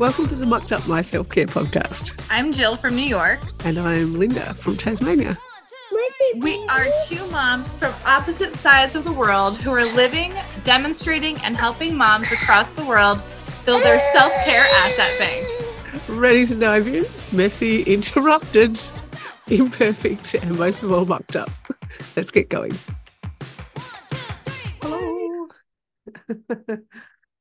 Welcome 0.00 0.28
to 0.28 0.34
the 0.34 0.46
Mucked 0.46 0.72
Up 0.72 0.88
My 0.88 1.02
Self 1.02 1.28
Care 1.28 1.44
podcast. 1.44 2.18
I'm 2.30 2.52
Jill 2.52 2.74
from 2.74 2.96
New 2.96 3.04
York. 3.04 3.38
And 3.66 3.78
I'm 3.78 4.18
Linda 4.18 4.54
from 4.54 4.78
Tasmania. 4.78 5.36
We 6.36 6.66
are 6.68 6.86
two 7.06 7.26
moms 7.26 7.70
from 7.74 7.92
opposite 8.06 8.54
sides 8.56 8.94
of 8.94 9.04
the 9.04 9.12
world 9.12 9.58
who 9.58 9.70
are 9.72 9.84
living, 9.84 10.32
demonstrating, 10.64 11.36
and 11.44 11.54
helping 11.54 11.94
moms 11.94 12.32
across 12.32 12.70
the 12.70 12.82
world 12.86 13.20
build 13.66 13.82
their 13.82 14.00
self 14.14 14.32
care 14.42 14.64
asset 14.70 15.18
bank. 15.18 15.46
Ready 16.08 16.46
to 16.46 16.54
dive 16.54 16.88
in? 16.88 17.04
Messy, 17.30 17.82
interrupted, 17.82 18.80
imperfect, 19.48 20.32
and 20.32 20.58
most 20.58 20.82
of 20.82 20.92
all, 20.92 21.04
mucked 21.04 21.36
up. 21.36 21.50
Let's 22.16 22.30
get 22.30 22.48
going. 22.48 22.72
Hello. 24.80 25.48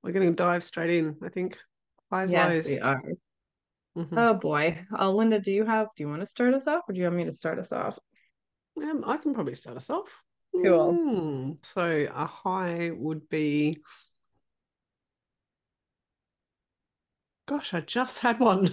We're 0.04 0.12
going 0.12 0.28
to 0.28 0.34
dive 0.34 0.66
straight 0.66 0.90
in, 0.90 1.16
I 1.24 1.30
think. 1.30 1.58
Eyes 2.12 2.32
yes, 2.32 2.54
lows. 2.54 2.66
we 2.66 2.80
are. 2.80 3.04
Mhm. 3.98 4.14
Oh 4.18 4.34
boy. 4.36 4.86
Oh, 4.98 5.12
Linda, 5.12 5.40
do 5.40 5.52
you 5.52 5.66
have? 5.66 5.88
Do 5.96 6.04
you 6.04 6.10
want 6.10 6.22
to 6.22 6.26
start 6.26 6.54
us 6.54 6.68
off, 6.68 6.84
or 6.88 6.94
do 6.94 7.00
you 7.00 7.06
want 7.06 7.18
me 7.18 7.26
to 7.26 7.34
start 7.34 7.60
us 7.60 7.72
off? 7.72 8.00
Um, 8.78 9.04
I 9.06 9.18
can 9.18 9.34
probably 9.34 9.54
start 9.54 9.78
us 9.78 9.90
off. 9.90 10.24
Cool. 10.54 10.94
Mm, 10.94 11.66
So 11.66 12.08
a 12.14 12.26
high 12.26 12.92
would 12.94 13.30
be. 13.30 13.80
Gosh, 17.48 17.74
I 17.74 17.82
just 17.82 18.20
had 18.20 18.40
one. 18.40 18.70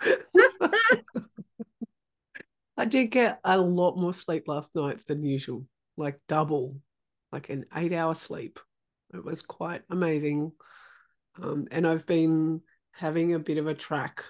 I 2.76 2.84
did 2.84 3.06
get 3.10 3.40
a 3.42 3.60
lot 3.60 3.96
more 3.96 4.12
sleep 4.12 4.46
last 4.46 4.74
night 4.74 5.04
than 5.06 5.24
usual, 5.24 5.66
like 5.96 6.20
double, 6.28 6.76
like 7.32 7.48
an 7.48 7.66
eight 7.74 7.92
hour 7.92 8.14
sleep. 8.14 8.60
It 9.12 9.24
was 9.24 9.42
quite 9.42 9.82
amazing. 9.90 10.52
Um, 11.42 11.68
and 11.70 11.86
I've 11.86 12.06
been 12.06 12.60
having 12.92 13.34
a 13.34 13.38
bit 13.38 13.58
of 13.58 13.66
a 13.66 13.74
track 13.74 14.24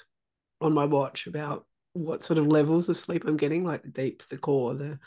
on 0.61 0.73
my 0.73 0.85
watch 0.85 1.27
about 1.27 1.67
what 1.93 2.23
sort 2.23 2.39
of 2.39 2.47
levels 2.47 2.89
of 2.89 2.97
sleep 2.97 3.25
I'm 3.27 3.37
getting, 3.37 3.65
like 3.65 3.83
the 3.83 3.89
deep, 3.89 4.23
the 4.25 4.39
core, 4.39 4.75
the 4.75 4.99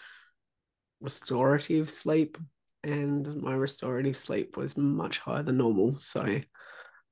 restorative 0.99 1.89
sleep. 1.89 2.37
And 2.83 3.41
my 3.41 3.53
restorative 3.53 4.17
sleep 4.17 4.57
was 4.57 4.75
much 4.75 5.19
higher 5.19 5.43
than 5.43 5.57
normal. 5.57 5.99
So 5.99 6.41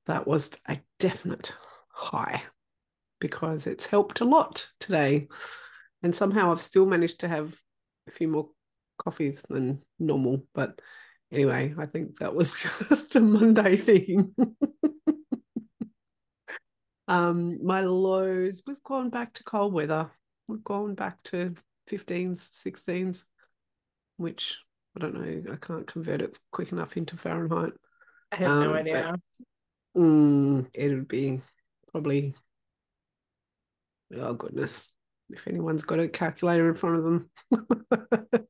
that 0.06 0.26
was 0.26 0.50
a 0.68 0.80
definite 0.98 1.54
high 1.92 2.42
because 3.20 3.66
it's 3.66 3.86
helped 3.86 4.20
a 4.20 4.24
lot 4.24 4.66
today. 4.80 5.28
And 6.02 6.14
somehow 6.14 6.50
I've 6.50 6.60
still 6.60 6.86
managed 6.86 7.20
to 7.20 7.28
have 7.28 7.54
a 8.08 8.10
few 8.10 8.26
more 8.26 8.48
coffees 8.98 9.44
than 9.48 9.82
normal. 9.98 10.46
But 10.54 10.80
anyway, 11.32 11.74
I 11.78 11.86
think 11.86 12.18
that 12.18 12.34
was 12.34 12.60
just 12.88 13.16
a 13.16 13.20
Monday 13.20 13.76
thing. 13.76 14.34
um, 17.08 17.64
my 17.64 17.80
lows, 17.80 18.62
we've 18.66 18.82
gone 18.84 19.10
back 19.10 19.32
to 19.34 19.44
cold 19.44 19.72
weather. 19.72 20.10
We've 20.48 20.64
gone 20.64 20.94
back 20.94 21.22
to 21.24 21.54
15s, 21.88 22.50
16s, 22.50 23.24
which 24.16 24.58
I 24.96 25.00
don't 25.00 25.14
know, 25.14 25.52
I 25.52 25.56
can't 25.56 25.86
convert 25.86 26.20
it 26.22 26.38
quick 26.50 26.72
enough 26.72 26.96
into 26.96 27.16
Fahrenheit. 27.16 27.72
I 28.32 28.36
have 28.36 28.50
Um, 28.50 28.60
no 28.62 28.70
but- 28.72 28.80
idea. 28.80 29.14
Mm, 29.96 30.68
it 30.72 30.88
would 30.94 31.08
be 31.08 31.40
probably, 31.90 32.32
oh 34.16 34.34
goodness, 34.34 34.92
if 35.30 35.48
anyone's 35.48 35.84
got 35.84 35.98
a 35.98 36.06
calculator 36.08 36.68
in 36.68 36.76
front 36.76 36.96
of 36.96 37.04
them. 37.04 37.30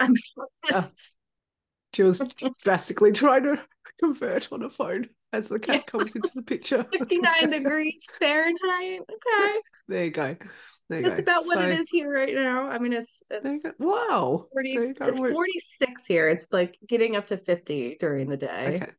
Uh, 0.72 0.88
Jill's 1.92 2.20
drastically 2.62 3.12
trying 3.12 3.44
to 3.44 3.60
convert 4.00 4.52
on 4.52 4.62
a 4.62 4.70
phone 4.70 5.08
as 5.32 5.48
the 5.48 5.58
cat 5.58 5.86
comes 5.86 6.14
into 6.16 6.30
the 6.34 6.42
picture. 6.42 6.84
59 6.92 7.50
degrees 7.50 8.04
Fahrenheit. 8.18 9.00
Okay. 9.00 9.56
There 9.88 10.04
you 10.04 10.10
go. 10.10 10.36
There 10.88 11.00
you 11.00 11.04
That's 11.06 11.20
go. 11.20 11.22
about 11.22 11.46
what 11.46 11.58
it 11.64 11.76
So, 11.76 11.80
is 11.82 11.88
here 11.90 12.12
right 12.12 12.34
now. 12.34 12.68
I 12.68 12.78
mean, 12.78 12.92
it's 12.92 13.22
it's. 13.30 13.64
Wow. 13.78 14.46
40, 14.52 14.76
There 14.76 14.86
you 14.86 14.94
go. 14.94 15.06
it's 15.06 15.20
We're- 15.20 15.32
46 15.32 16.06
here. 16.06 16.28
It's 16.28 16.46
like 16.50 16.76
getting 16.88 17.14
up 17.16 17.28
to 17.28 17.36
50 17.36 17.96
during 18.00 18.28
the 18.28 18.36
day. 18.36 18.80
Okay. 18.82 18.92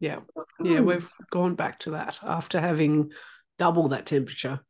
Yeah. 0.00 0.20
Yeah, 0.64 0.78
Hmm. 0.78 0.86
we've 0.86 1.10
gone 1.30 1.54
back 1.54 1.78
to 1.80 1.90
that 1.92 2.18
after 2.24 2.58
having 2.60 3.12
double 3.58 3.88
that 3.88 4.06
temperature 4.06 4.60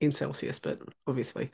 in 0.00 0.10
Celsius, 0.12 0.58
but 0.58 0.80
obviously 1.06 1.50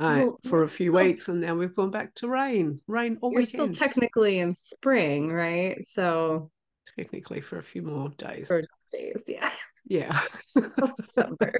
uh, 0.00 0.16
Well, 0.24 0.38
for 0.48 0.62
a 0.64 0.68
few 0.68 0.92
well- 0.92 1.04
weeks, 1.04 1.28
and 1.28 1.40
now 1.40 1.54
we've 1.54 1.74
gone 1.76 1.90
back 1.90 2.14
to 2.16 2.28
rain, 2.28 2.80
rain 2.88 3.18
all 3.20 3.32
You're 3.32 3.42
still 3.42 3.70
technically 3.72 4.38
in 4.40 4.54
spring, 4.54 5.30
right? 5.32 5.86
So 5.88 6.50
technically 6.96 7.40
for 7.40 7.58
a 7.58 7.62
few 7.62 7.82
more 7.82 8.08
days. 8.10 8.48
for 8.48 8.62
days, 8.92 9.22
yeah. 9.28 9.50
Yeah. 9.86 10.20
Summer. 11.06 11.58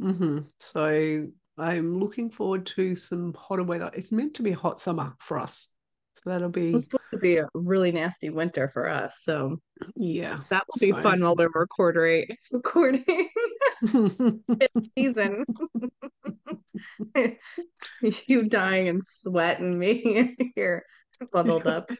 hmm 0.00 0.38
So 0.60 1.26
I'm 1.58 1.98
looking 1.98 2.30
forward 2.30 2.66
to 2.66 2.94
some 2.96 3.34
hotter 3.34 3.64
weather. 3.64 3.90
It's 3.94 4.12
meant 4.12 4.34
to 4.34 4.42
be 4.42 4.52
a 4.52 4.56
hot 4.56 4.80
summer 4.80 5.14
for 5.18 5.38
us, 5.38 5.68
so 6.14 6.30
that'll 6.30 6.48
be 6.50 6.70
It's 6.72 6.84
supposed 6.84 7.10
to 7.10 7.18
be 7.18 7.38
a 7.38 7.48
really 7.54 7.90
nasty 7.92 8.30
winter 8.30 8.68
for 8.68 8.88
us. 8.88 9.18
So 9.22 9.60
yeah. 9.96 10.38
that 10.50 10.64
will 10.68 10.80
be 10.80 10.92
So- 10.92 11.02
fun 11.02 11.20
while 11.22 11.34
we're 11.36 11.50
recording 11.54 12.26
recording 12.52 13.04
season. 14.96 15.44
you 18.26 18.44
dying 18.44 18.86
in 18.86 19.02
sweat 19.06 19.60
and 19.60 19.78
me 19.78 20.36
here 20.54 20.84
bundled 21.32 21.66
up 21.66 21.90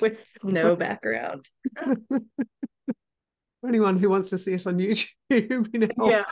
with 0.00 0.22
snow 0.22 0.76
background. 0.76 1.46
For 1.78 2.20
anyone 3.68 3.98
who 3.98 4.10
wants 4.10 4.30
to 4.30 4.38
see 4.38 4.54
us 4.54 4.66
on 4.66 4.78
YouTube, 4.78 5.10
you 5.30 5.78
know, 5.80 5.88
Yeah. 6.08 6.24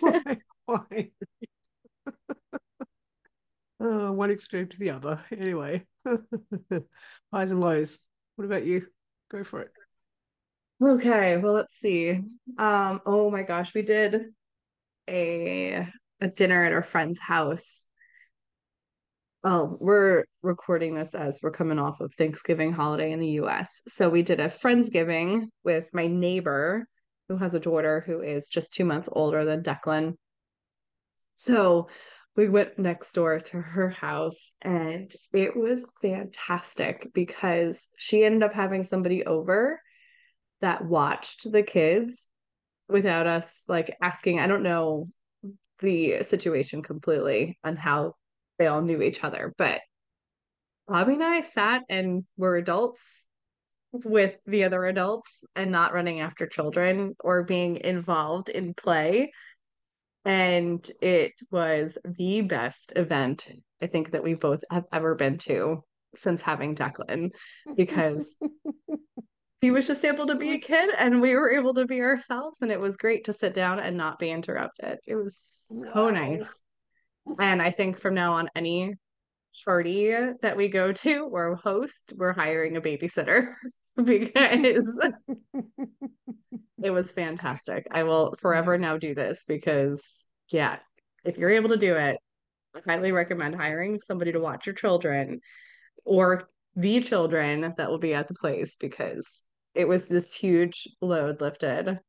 why, 0.00 0.38
why? 0.66 1.10
Oh, 3.80 4.12
one 4.12 4.32
extreme 4.32 4.66
to 4.68 4.78
the 4.78 4.90
other. 4.90 5.22
Anyway, 5.30 5.86
highs 7.32 7.50
and 7.52 7.60
lows. 7.60 8.00
What 8.34 8.44
about 8.44 8.66
you? 8.66 8.86
Go 9.30 9.44
for 9.44 9.60
it. 9.62 9.70
Okay, 10.80 11.36
well 11.38 11.54
let's 11.54 11.76
see. 11.78 12.20
Um, 12.56 13.00
oh 13.04 13.30
my 13.32 13.42
gosh, 13.42 13.74
we 13.74 13.82
did 13.82 14.26
a 15.08 15.86
a 16.20 16.28
dinner 16.28 16.64
at 16.64 16.72
our 16.72 16.82
friend's 16.82 17.18
house. 17.18 17.84
Well, 19.42 19.76
we're 19.80 20.24
recording 20.42 20.94
this 20.94 21.14
as 21.14 21.38
we're 21.42 21.50
coming 21.50 21.78
off 21.78 22.00
of 22.00 22.14
Thanksgiving 22.14 22.72
holiday 22.72 23.12
in 23.12 23.18
the 23.18 23.40
US. 23.42 23.82
So 23.88 24.08
we 24.08 24.22
did 24.22 24.40
a 24.40 24.48
Friendsgiving 24.48 25.46
with 25.64 25.86
my 25.92 26.06
neighbor 26.06 26.86
who 27.28 27.36
has 27.38 27.54
a 27.54 27.60
daughter 27.60 28.02
who 28.06 28.20
is 28.20 28.48
just 28.48 28.72
two 28.72 28.84
months 28.84 29.08
older 29.10 29.44
than 29.44 29.62
Declan. 29.62 30.14
So 31.36 31.88
we 32.36 32.48
went 32.48 32.78
next 32.78 33.12
door 33.12 33.40
to 33.40 33.60
her 33.60 33.90
house 33.90 34.52
and 34.62 35.12
it 35.32 35.56
was 35.56 35.84
fantastic 36.02 37.08
because 37.14 37.86
she 37.96 38.24
ended 38.24 38.42
up 38.44 38.54
having 38.54 38.84
somebody 38.84 39.24
over 39.24 39.80
that 40.60 40.84
watched 40.84 41.50
the 41.50 41.62
kids 41.62 42.26
without 42.88 43.26
us 43.26 43.60
like 43.68 43.96
asking. 44.02 44.40
I 44.40 44.46
don't 44.46 44.62
know 44.62 45.08
the 45.80 46.22
situation 46.22 46.82
completely 46.82 47.58
on 47.62 47.76
how 47.76 48.14
they 48.58 48.66
all 48.66 48.82
knew 48.82 49.02
each 49.02 49.22
other, 49.22 49.54
but 49.56 49.80
Bobby 50.88 51.14
and 51.14 51.24
I 51.24 51.40
sat 51.40 51.82
and 51.88 52.24
were 52.36 52.56
adults 52.56 53.24
with 53.92 54.36
the 54.46 54.64
other 54.64 54.84
adults 54.84 55.44
and 55.54 55.70
not 55.70 55.92
running 55.92 56.20
after 56.20 56.46
children 56.46 57.14
or 57.20 57.44
being 57.44 57.76
involved 57.76 58.48
in 58.48 58.74
play. 58.74 59.32
And 60.24 60.88
it 61.00 61.32
was 61.50 61.96
the 62.04 62.42
best 62.42 62.92
event 62.96 63.48
I 63.80 63.86
think 63.86 64.10
that 64.10 64.24
we 64.24 64.34
both 64.34 64.62
have 64.70 64.84
ever 64.92 65.14
been 65.14 65.38
to 65.38 65.78
since 66.16 66.42
having 66.42 66.74
Declan 66.74 67.30
because 67.76 68.26
he 69.60 69.70
was 69.70 69.86
just 69.86 70.04
able 70.04 70.26
to 70.26 70.36
be 70.36 70.52
a 70.52 70.58
kid 70.58 70.90
and 70.96 71.20
we 71.20 71.34
were 71.34 71.50
able 71.50 71.74
to 71.74 71.86
be 71.86 72.00
ourselves 72.00 72.58
and 72.62 72.70
it 72.70 72.80
was 72.80 72.96
great 72.96 73.24
to 73.24 73.32
sit 73.32 73.54
down 73.54 73.80
and 73.80 73.96
not 73.96 74.18
be 74.18 74.30
interrupted. 74.30 74.98
It 75.06 75.16
was 75.16 75.36
so 75.36 76.10
Wow. 76.10 76.10
nice. 76.10 76.46
And 77.38 77.60
I 77.60 77.70
think 77.70 77.98
from 77.98 78.14
now 78.14 78.34
on 78.34 78.48
any 78.54 78.94
party 79.64 80.14
that 80.42 80.56
we 80.56 80.68
go 80.68 80.92
to 80.92 81.28
or 81.32 81.56
host, 81.56 82.12
we're 82.16 82.32
hiring 82.32 82.76
a 82.76 82.80
babysitter 82.80 83.54
because 84.04 84.98
it 86.82 86.90
was 86.90 87.12
fantastic. 87.12 87.86
I 87.90 88.04
will 88.04 88.34
forever 88.40 88.78
now 88.78 88.96
do 88.96 89.14
this 89.14 89.44
because 89.46 90.02
yeah, 90.50 90.78
if 91.24 91.36
you're 91.36 91.50
able 91.50 91.70
to 91.70 91.76
do 91.76 91.94
it, 91.96 92.18
I 92.76 92.80
highly 92.86 93.12
recommend 93.12 93.56
hiring 93.56 94.00
somebody 94.00 94.32
to 94.32 94.40
watch 94.40 94.66
your 94.66 94.74
children 94.74 95.40
or 96.04 96.48
the 96.76 97.00
children 97.02 97.74
that 97.76 97.88
will 97.90 97.98
be 97.98 98.14
at 98.14 98.28
the 98.28 98.34
place 98.34 98.76
because 98.76 99.42
it 99.78 99.86
was 99.86 100.08
this 100.08 100.34
huge 100.34 100.88
load 101.00 101.40
lifted 101.40 102.00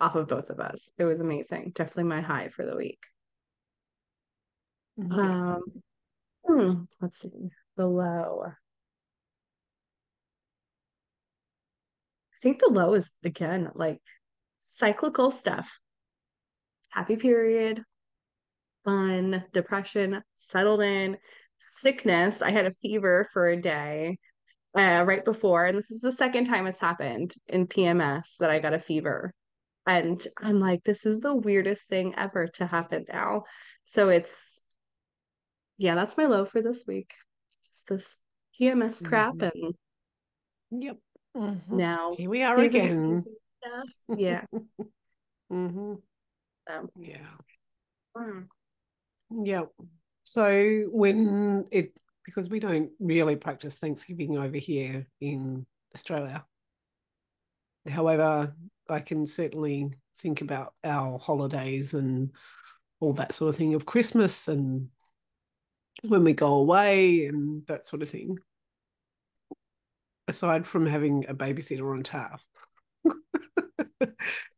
off 0.00 0.14
of 0.14 0.28
both 0.28 0.48
of 0.48 0.60
us. 0.60 0.90
It 0.96 1.04
was 1.04 1.20
amazing. 1.20 1.72
Definitely 1.74 2.04
my 2.04 2.22
high 2.22 2.48
for 2.48 2.64
the 2.64 2.74
week. 2.74 3.04
Um, 4.98 5.60
hmm, 6.46 6.72
let's 7.02 7.20
see. 7.20 7.50
The 7.76 7.86
low. 7.86 8.44
I 8.46 8.52
think 12.40 12.60
the 12.60 12.70
low 12.70 12.94
is 12.94 13.12
again 13.22 13.70
like 13.74 14.00
cyclical 14.60 15.30
stuff. 15.30 15.78
Happy 16.88 17.16
period, 17.16 17.82
fun, 18.86 19.44
depression, 19.52 20.22
settled 20.36 20.80
in, 20.80 21.18
sickness. 21.58 22.40
I 22.40 22.52
had 22.52 22.64
a 22.64 22.72
fever 22.80 23.28
for 23.34 23.50
a 23.50 23.60
day 23.60 24.16
uh, 24.74 25.04
right 25.06 25.24
before, 25.24 25.66
and 25.66 25.76
this 25.76 25.90
is 25.90 26.00
the 26.00 26.12
second 26.12 26.46
time 26.46 26.66
it's 26.66 26.80
happened 26.80 27.34
in 27.46 27.66
PMS 27.66 28.36
that 28.40 28.50
I 28.50 28.58
got 28.58 28.74
a 28.74 28.78
fever. 28.78 29.32
And 29.86 30.20
I'm 30.38 30.58
like, 30.58 30.82
this 30.82 31.06
is 31.06 31.20
the 31.20 31.34
weirdest 31.34 31.88
thing 31.88 32.14
ever 32.16 32.48
to 32.54 32.66
happen 32.66 33.04
now. 33.08 33.44
So 33.84 34.08
it's, 34.08 34.60
yeah, 35.78 35.94
that's 35.94 36.16
my 36.16 36.26
low 36.26 36.44
for 36.44 36.60
this 36.60 36.84
week. 36.86 37.12
Just 37.64 37.88
this 37.88 38.16
PMS 38.58 39.00
crap 39.04 39.34
Mhm. 39.34 39.52
and 39.54 40.82
Yep. 40.82 40.98
Mhm. 41.36 41.78
now 41.78 42.14
Here 42.16 42.30
we 42.30 42.42
are 42.42 42.60
again. 42.60 43.24
Yeah. 44.16 44.44
hmm 45.48 45.94
So, 46.68 46.90
Yeah. 46.96 47.28
mm. 48.16 48.48
Yeah. 49.44 49.66
So 50.24 50.82
when 50.90 51.66
it 51.70 51.92
because 52.26 52.50
we 52.50 52.60
don't 52.60 52.90
really 52.98 53.36
practice 53.36 53.78
Thanksgiving 53.78 54.36
over 54.36 54.56
here 54.56 55.06
in 55.20 55.64
Australia. 55.94 56.44
However, 57.88 58.54
I 58.90 59.00
can 59.00 59.26
certainly 59.26 59.92
think 60.18 60.40
about 60.42 60.74
our 60.84 61.18
holidays 61.18 61.94
and 61.94 62.32
all 63.00 63.12
that 63.14 63.32
sort 63.32 63.50
of 63.50 63.56
thing 63.56 63.74
of 63.74 63.86
Christmas 63.86 64.48
and 64.48 64.88
when 66.02 66.24
we 66.24 66.32
go 66.32 66.54
away 66.54 67.26
and 67.26 67.64
that 67.66 67.86
sort 67.86 68.02
of 68.02 68.10
thing. 68.10 68.38
Aside 70.28 70.66
from 70.66 70.86
having 70.86 71.24
a 71.28 71.34
babysitter 71.34 71.92
on 71.92 72.02
tap. 72.02 72.40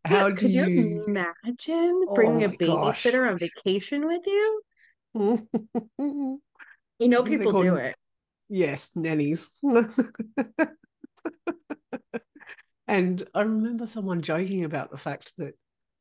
How 0.06 0.30
do 0.30 0.36
Could 0.36 0.50
you, 0.54 0.64
you 0.64 1.04
imagine 1.06 2.06
Oh 2.08 2.14
bringing 2.14 2.44
a 2.44 2.48
my 2.48 2.54
gosh. 2.54 3.04
babysitter 3.04 3.30
on 3.30 3.38
vacation 3.38 4.06
with 4.06 4.26
you? 4.26 4.62
you 6.98 7.08
know, 7.08 7.22
people 7.22 7.60
do 7.60 7.76
it. 7.76 7.94
Yes, 8.48 8.90
nannies. 8.94 9.50
and 12.86 13.22
I 13.34 13.42
remember 13.42 13.86
someone 13.86 14.22
joking 14.22 14.64
about 14.64 14.90
the 14.90 14.96
fact 14.96 15.32
that 15.38 15.54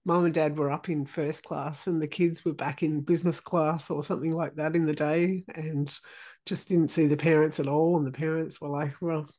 mum 0.05 0.23
and 0.23 0.33
dad 0.33 0.57
were 0.57 0.71
up 0.71 0.87
in 0.87 1.05
first 1.05 1.43
class 1.43 1.87
and 1.87 2.01
the 2.01 2.07
kids 2.07 2.45
were 2.45 2.53
back 2.53 2.81
in 2.81 3.01
business 3.01 3.41
class 3.41 3.89
or 3.89 4.01
something 4.01 4.31
like 4.31 4.55
that 4.55 4.73
in 4.73 4.85
the 4.85 4.93
day 4.93 5.43
and 5.53 5.99
just 6.45 6.69
didn't 6.69 6.87
see 6.87 7.07
the 7.07 7.17
parents 7.17 7.59
at 7.59 7.67
all. 7.67 7.97
And 7.97 8.07
the 8.07 8.11
parents 8.11 8.61
were 8.61 8.69
like, 8.69 8.93
well, 9.01 9.29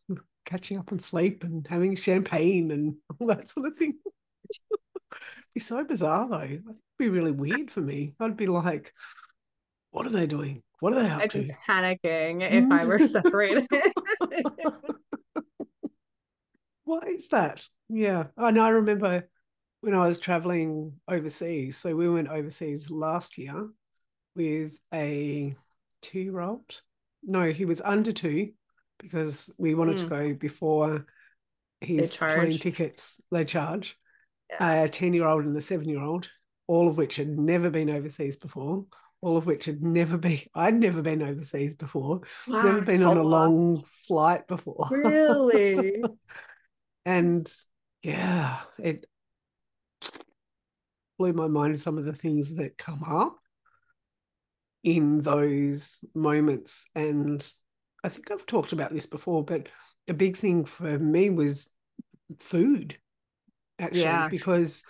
catching 0.45 0.79
up 0.79 0.93
on 0.93 0.99
sleep 0.99 1.43
and 1.43 1.67
having 1.67 1.97
champagne 1.97 2.71
and 2.71 2.97
all 3.19 3.29
that 3.29 3.51
sort 3.51 3.67
of 3.67 3.77
thing. 3.77 3.99
be 5.55 5.61
so 5.61 5.83
bizarre 5.85 6.29
though. 6.29 6.43
It'd 6.43 6.65
be 6.99 7.09
really 7.09 7.33
weird 7.33 7.71
for 7.71 7.81
me. 7.81 8.15
I'd 8.21 8.37
be 8.37 8.47
like, 8.47 8.93
what 9.91 10.07
are 10.07 10.11
they 10.11 10.27
doing? 10.27 10.63
What 10.81 10.93
are 10.95 11.03
they 11.03 11.09
up 11.11 11.23
I'd 11.23 11.31
to? 11.31 11.43
be 11.43 11.55
panicking 11.69 12.43
if 12.43 12.71
I 12.71 12.87
were 12.87 12.99
separated. 12.99 13.67
What 16.85 17.07
is 17.07 17.29
that? 17.29 17.67
Yeah. 17.91 18.29
I 18.39 18.51
know 18.51 18.63
I 18.65 18.71
remember 18.71 19.29
when 19.83 19.95
I 19.95 20.09
was 20.09 20.19
traveling 20.19 20.95
overseas. 21.07 21.77
So 21.77 21.95
we 21.95 22.09
went 22.09 22.29
overseas 22.29 22.91
last 22.91 23.37
year 23.37 23.69
with 24.35 24.73
a 24.95 25.55
two 26.01 26.21
year 26.21 26.41
old. 26.41 26.81
No, 27.23 27.43
he 27.51 27.67
was 27.67 27.83
under 27.83 28.13
two 28.13 28.53
because 28.99 29.51
we 29.59 29.75
wanted 29.75 29.99
to 29.99 30.07
Mm. 30.07 30.09
go 30.09 30.35
before 30.35 31.07
his 31.83 32.17
plane 32.17 32.59
tickets 32.59 33.21
they 33.31 33.45
charge. 33.45 33.97
Yeah. 34.51 34.85
A 34.85 34.89
10 34.89 35.13
year 35.13 35.27
old 35.27 35.45
and 35.45 35.55
a 35.57 35.61
seven 35.61 35.91
year 35.91 36.01
old, 36.03 36.31
all 36.69 36.89
of 36.89 36.97
which 36.97 37.17
had 37.17 37.29
never 37.29 37.69
been 37.69 37.91
overseas 37.91 38.37
before, 38.37 38.87
all 39.21 39.37
of 39.37 39.47
which 39.47 39.65
had 39.65 39.83
never 39.83 40.17
been, 40.17 40.41
I'd 40.55 40.79
never 40.79 41.03
been 41.03 41.23
overseas 41.23 41.75
before, 41.75 42.21
never 42.47 42.81
been 42.81 43.03
on 43.03 43.17
a 43.17 43.23
Wow. 43.23 43.29
long 43.29 43.85
flight 44.07 44.47
before. 44.47 44.89
Really? 44.91 46.05
and 47.05 47.53
yeah, 48.03 48.61
it 48.79 49.07
blew 51.19 51.33
my 51.33 51.49
mind 51.49 51.79
some 51.79 51.99
of 51.99 52.05
the 52.05 52.13
things 52.13 52.55
that 52.55 52.79
come 52.79 53.03
up 53.05 53.37
in 54.85 55.19
those 55.19 56.05
moments. 56.15 56.87
And 56.95 57.47
I 58.05 58.09
think 58.09 58.31
I've 58.31 58.47
talked 58.47 58.73
about 58.73 58.93
this 58.93 59.07
before, 59.07 59.45
but 59.45 59.69
a 60.07 60.15
big 60.15 60.37
thing 60.37 60.65
for 60.65 60.99
me 60.99 61.31
was 61.31 61.69
food, 62.39 62.97
actually, 63.79 64.01
Yeah. 64.01 64.29
because 64.29 64.85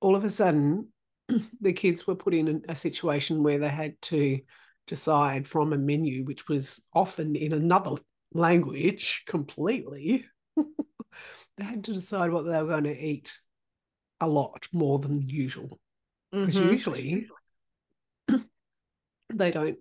all 0.00 0.14
of 0.14 0.24
a 0.24 0.30
sudden 0.30 0.88
the 1.60 1.72
kids 1.72 2.06
were 2.06 2.14
put 2.14 2.34
in 2.34 2.62
a 2.68 2.74
situation 2.74 3.42
where 3.42 3.58
they 3.58 3.68
had 3.68 4.00
to 4.02 4.40
decide 4.86 5.48
from 5.48 5.72
a 5.72 5.78
menu, 5.78 6.24
which 6.24 6.48
was 6.48 6.82
often 6.94 7.34
in 7.34 7.52
another 7.52 7.92
language 8.32 9.24
completely. 9.26 10.26
they 10.56 11.64
had 11.64 11.84
to 11.84 11.92
decide 11.92 12.30
what 12.30 12.44
they 12.44 12.60
were 12.62 12.68
going 12.68 12.84
to 12.84 12.98
eat 12.98 13.38
a 14.20 14.28
lot 14.28 14.66
more 14.72 14.98
than 14.98 15.28
usual 15.28 15.78
because 16.30 16.58
Mhm. 16.60 16.70
usually 16.70 17.28
they 19.34 19.50
don't 19.50 19.78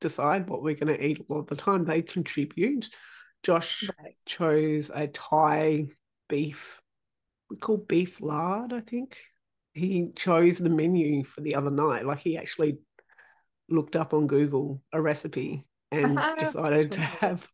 decide 0.00 0.48
what 0.48 0.62
we're 0.62 0.74
going 0.74 0.94
to 0.94 1.04
eat 1.04 1.18
a 1.20 1.32
lot 1.32 1.40
of 1.40 1.46
the 1.46 1.56
time. 1.56 1.84
They 1.84 2.02
contribute. 2.02 2.90
Josh 3.42 3.88
Right. 3.98 4.16
chose 4.26 4.90
a 4.94 5.06
Thai 5.06 5.88
beef, 6.28 6.80
we 7.50 7.56
call 7.56 7.76
beef 7.76 8.18
larb, 8.18 8.72
I 8.72 8.80
think. 8.80 9.18
He 9.74 10.10
chose 10.14 10.58
the 10.58 10.70
menu 10.70 11.24
for 11.24 11.40
the 11.40 11.56
other 11.56 11.70
night. 11.70 12.06
Like 12.06 12.20
he 12.20 12.38
actually 12.38 12.78
looked 13.68 13.96
up 13.96 14.14
on 14.14 14.26
Google 14.26 14.80
a 14.92 15.00
recipe 15.00 15.66
and 15.90 16.18
decided 16.38 16.92
to 16.92 17.00
have 17.00 17.48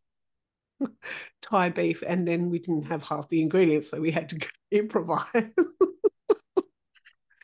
Thai 1.41 1.69
beef, 1.69 2.03
and 2.05 2.27
then 2.27 2.49
we 2.49 2.59
didn't 2.59 2.85
have 2.85 3.03
half 3.03 3.27
the 3.29 3.41
ingredients, 3.41 3.89
so 3.89 3.99
we 3.99 4.11
had 4.11 4.29
to 4.29 4.47
improvise. 4.71 5.51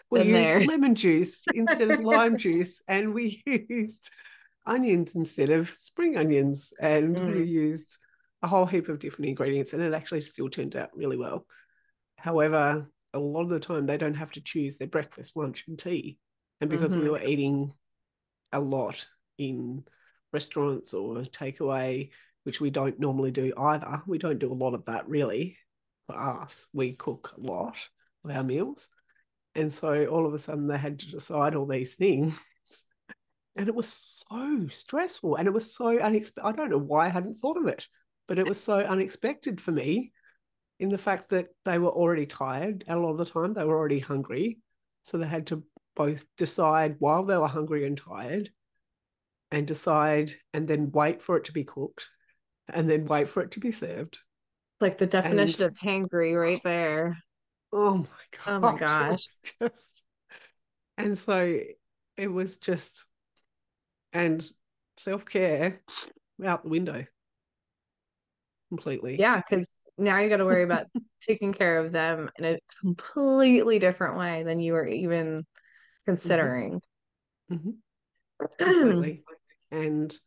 we 0.10 0.22
used 0.22 0.68
lemon 0.68 0.96
juice 0.96 1.44
instead 1.54 1.90
of 1.90 2.00
lime 2.00 2.38
juice, 2.38 2.82
and 2.88 3.14
we 3.14 3.44
used 3.46 4.10
onions 4.66 5.16
instead 5.16 5.50
of 5.50 5.70
spring 5.70 6.18
onions, 6.18 6.74
and 6.80 7.18
we 7.26 7.42
Mm. 7.42 7.48
used 7.48 7.98
a 8.44 8.48
whole 8.48 8.66
heap 8.66 8.90
of 8.90 9.00
different 9.00 9.30
ingredients, 9.30 9.74
and 9.74 9.82
it 9.82 9.94
actually 9.94 10.22
still 10.22 10.50
turned 10.50 10.76
out 10.76 10.96
really 10.96 11.18
well. 11.18 11.46
However, 12.18 12.90
a 13.14 13.20
lot 13.20 13.44
of 13.44 13.50
the 13.50 13.60
time 13.60 13.86
they 13.86 13.98
don't 13.98 14.16
have 14.16 14.32
to 14.32 14.42
choose 14.42 14.78
their 14.78 14.88
breakfast, 14.88 15.36
lunch, 15.36 15.66
and 15.68 15.78
tea, 15.80 16.18
and 16.62 16.70
because 16.70 16.96
we 16.96 17.04
Mhm. 17.04 17.12
were 17.12 17.24
eating 17.24 17.74
a 18.52 18.60
lot 18.60 19.08
in 19.38 19.86
restaurants 20.32 20.94
or 20.94 21.24
takeaway, 21.24 22.12
which 22.44 22.62
we 22.62 22.70
don't 22.70 23.00
normally 23.00 23.32
do 23.32 23.54
either. 23.58 24.02
We 24.08 24.18
don't 24.18 24.40
do 24.40 24.52
a 24.52 24.54
lot 24.54 24.74
of 24.74 24.86
that 24.86 25.08
really 25.08 25.58
for 26.08 26.18
us. 26.18 26.68
We 26.74 26.94
cook 26.94 27.34
a 27.38 27.42
lot 27.42 27.78
of 28.24 28.32
our 28.32 28.44
meals. 28.44 28.90
And 29.56 29.74
so 29.74 30.06
all 30.06 30.26
of 30.26 30.34
a 30.34 30.40
sudden 30.40 30.68
they 30.68 30.78
had 30.78 31.00
to 31.00 31.10
decide 31.10 31.56
all 31.56 31.66
these 31.66 31.96
things. 31.96 32.34
And 33.56 33.68
it 33.68 33.74
was 33.74 33.88
so 34.30 34.68
stressful 34.68 35.36
and 35.36 35.48
it 35.48 35.52
was 35.52 35.74
so 35.74 35.98
unexpected. 35.98 36.48
I 36.48 36.52
don't 36.52 36.70
know 36.70 36.78
why 36.78 37.08
I 37.08 37.10
hadn't 37.10 37.40
thought 37.40 37.58
of 37.58 37.66
it, 37.66 37.88
but 38.28 38.38
it 38.38 38.48
was 38.48 38.62
so 38.62 38.78
unexpected 38.78 39.60
for 39.60 39.72
me 39.72 40.12
in 40.80 40.90
the 40.90 40.98
fact 40.98 41.30
that 41.30 41.48
they 41.66 41.80
were 41.80 41.90
already 41.90 42.26
tired. 42.26 42.84
And 42.88 43.00
a 43.00 43.02
lot 43.02 43.12
of 43.12 43.18
the 43.18 43.26
time 43.26 43.54
they 43.54 43.64
were 43.64 43.78
already 43.78 44.00
hungry. 44.00 44.60
So 45.04 45.18
they 45.18 45.28
had 45.28 45.48
to 45.48 45.64
both 45.96 46.26
decide 46.38 46.98
while 47.00 47.24
they 47.24 47.38
were 47.38 47.48
hungry 47.48 47.86
and 47.88 47.98
tired 47.98 48.52
and 49.52 49.66
decide 49.66 50.32
and 50.54 50.68
then 50.68 50.92
wait 50.92 51.22
for 51.22 51.38
it 51.38 51.46
to 51.46 51.54
be 51.54 51.64
cooked 51.64 52.08
and 52.68 52.90
then 52.90 53.06
wait 53.06 53.30
for 53.30 53.42
it 53.42 53.52
to 53.52 53.60
be 53.60 53.72
served. 53.72 54.20
Like 54.80 54.98
the 54.98 55.08
definition 55.08 55.64
And- 55.64 55.72
of 55.72 55.78
hangry 55.78 56.40
right 56.40 56.62
there. 56.64 57.18
Oh 57.74 57.98
my 57.98 58.06
god 58.46 58.48
Oh 58.48 58.60
my 58.60 58.78
gosh. 58.80 59.26
Just 59.62 60.04
and 60.98 61.18
so 61.18 61.60
it 62.18 62.28
was 62.28 62.58
just 62.58 63.06
and 64.14 64.46
self-care 64.98 65.82
out 66.46 66.64
the 66.64 66.70
window 66.70 67.06
completely. 68.70 69.18
Yeah, 69.20 69.42
because 69.48 69.68
now 69.98 70.20
you 70.20 70.30
got 70.30 70.38
to 70.38 70.46
worry 70.46 70.64
about 70.64 70.86
taking 71.22 71.54
care 71.54 71.80
of 71.80 71.92
them 71.92 72.30
in 72.38 72.46
a 72.46 72.60
completely 72.82 73.80
different 73.80 74.18
way 74.18 74.44
than 74.44 74.60
you 74.60 74.74
were 74.74 74.86
even 74.86 75.46
considering. 76.06 76.82
Mhm. 77.52 77.76
completely. 78.58 79.24
and 79.72 80.18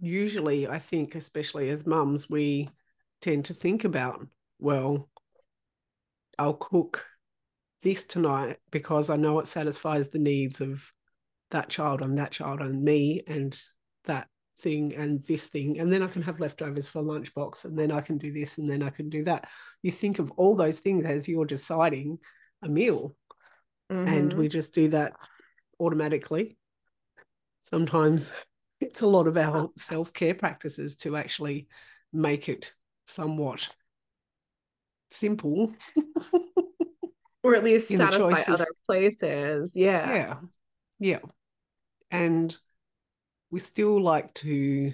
usually, 0.00 0.66
I 0.66 0.78
think, 0.78 1.14
especially 1.14 1.70
as 1.70 1.86
mums, 1.86 2.28
we 2.28 2.68
tend 3.20 3.46
to 3.46 3.54
think 3.54 3.84
about, 3.84 4.26
well, 4.58 5.08
I'll 6.38 6.54
cook 6.54 7.06
this 7.82 8.04
tonight 8.04 8.58
because 8.70 9.10
I 9.10 9.16
know 9.16 9.38
it 9.38 9.46
satisfies 9.46 10.08
the 10.08 10.18
needs 10.18 10.60
of 10.60 10.92
that 11.50 11.68
child 11.68 12.02
and 12.02 12.18
that 12.18 12.32
child 12.32 12.60
and 12.60 12.82
me, 12.82 13.22
and 13.26 13.60
that 14.04 14.28
thing 14.60 14.94
and 14.96 15.22
this 15.24 15.46
thing 15.46 15.78
and 15.78 15.92
then 15.92 16.02
i 16.02 16.06
can 16.08 16.22
have 16.22 16.40
leftovers 16.40 16.88
for 16.88 17.02
lunchbox 17.02 17.64
and 17.64 17.78
then 17.78 17.92
i 17.92 18.00
can 18.00 18.18
do 18.18 18.32
this 18.32 18.58
and 18.58 18.68
then 18.68 18.82
i 18.82 18.90
can 18.90 19.08
do 19.08 19.22
that 19.24 19.48
you 19.82 19.92
think 19.92 20.18
of 20.18 20.30
all 20.32 20.56
those 20.56 20.80
things 20.80 21.04
as 21.04 21.28
you're 21.28 21.44
deciding 21.44 22.18
a 22.62 22.68
meal 22.68 23.14
and 23.90 24.32
Mhm. 24.32 24.36
we 24.36 24.48
just 24.48 24.74
do 24.74 24.88
that 24.88 25.12
automatically 25.80 26.56
sometimes 27.62 28.32
it's 28.80 29.02
a 29.02 29.06
lot 29.06 29.26
of 29.26 29.36
our 29.36 29.70
self-care 29.76 30.34
practices 30.34 30.96
to 30.96 31.16
actually 31.16 31.68
make 32.12 32.48
it 32.48 32.72
somewhat 33.06 33.68
simple 35.10 35.72
or 37.42 37.54
at 37.54 37.64
least 37.64 37.88
satisfy 37.88 38.52
other 38.52 38.66
places. 38.86 39.72
Yeah. 39.74 40.12
yeah 40.12 40.36
yeah 40.98 41.20
and 42.10 42.56
we 43.50 43.60
still 43.60 44.00
like 44.00 44.32
to 44.34 44.92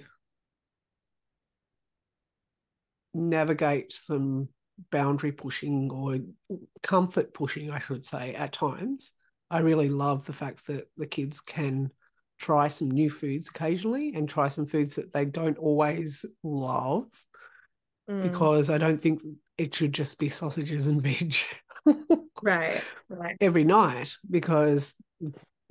navigate 3.13 3.93
some 3.93 4.49
boundary 4.91 5.31
pushing 5.31 5.89
or 5.91 6.17
comfort 6.83 7.33
pushing 7.33 7.71
i 7.71 7.79
should 7.79 8.03
say 8.03 8.33
at 8.35 8.51
times 8.51 9.13
i 9.49 9.59
really 9.59 9.87
love 9.87 10.25
the 10.25 10.33
fact 10.33 10.67
that 10.67 10.89
the 10.97 11.07
kids 11.07 11.39
can 11.39 11.89
try 12.37 12.67
some 12.67 12.91
new 12.91 13.09
foods 13.09 13.47
occasionally 13.47 14.13
and 14.15 14.27
try 14.27 14.49
some 14.49 14.65
foods 14.65 14.95
that 14.95 15.13
they 15.13 15.23
don't 15.23 15.57
always 15.57 16.25
love 16.43 17.05
Mm, 18.07 18.21
because 18.21 18.69
i 18.69 18.77
don't 18.77 19.01
think 19.01 19.23
it 19.57 19.73
should 19.73 19.91
just 19.91 20.19
be 20.19 20.29
sausages 20.29 20.85
and 20.85 21.01
veg 21.01 21.35
right. 22.43 22.83
Right. 23.09 23.35
every 23.41 23.63
night 23.63 24.15
because 24.29 24.93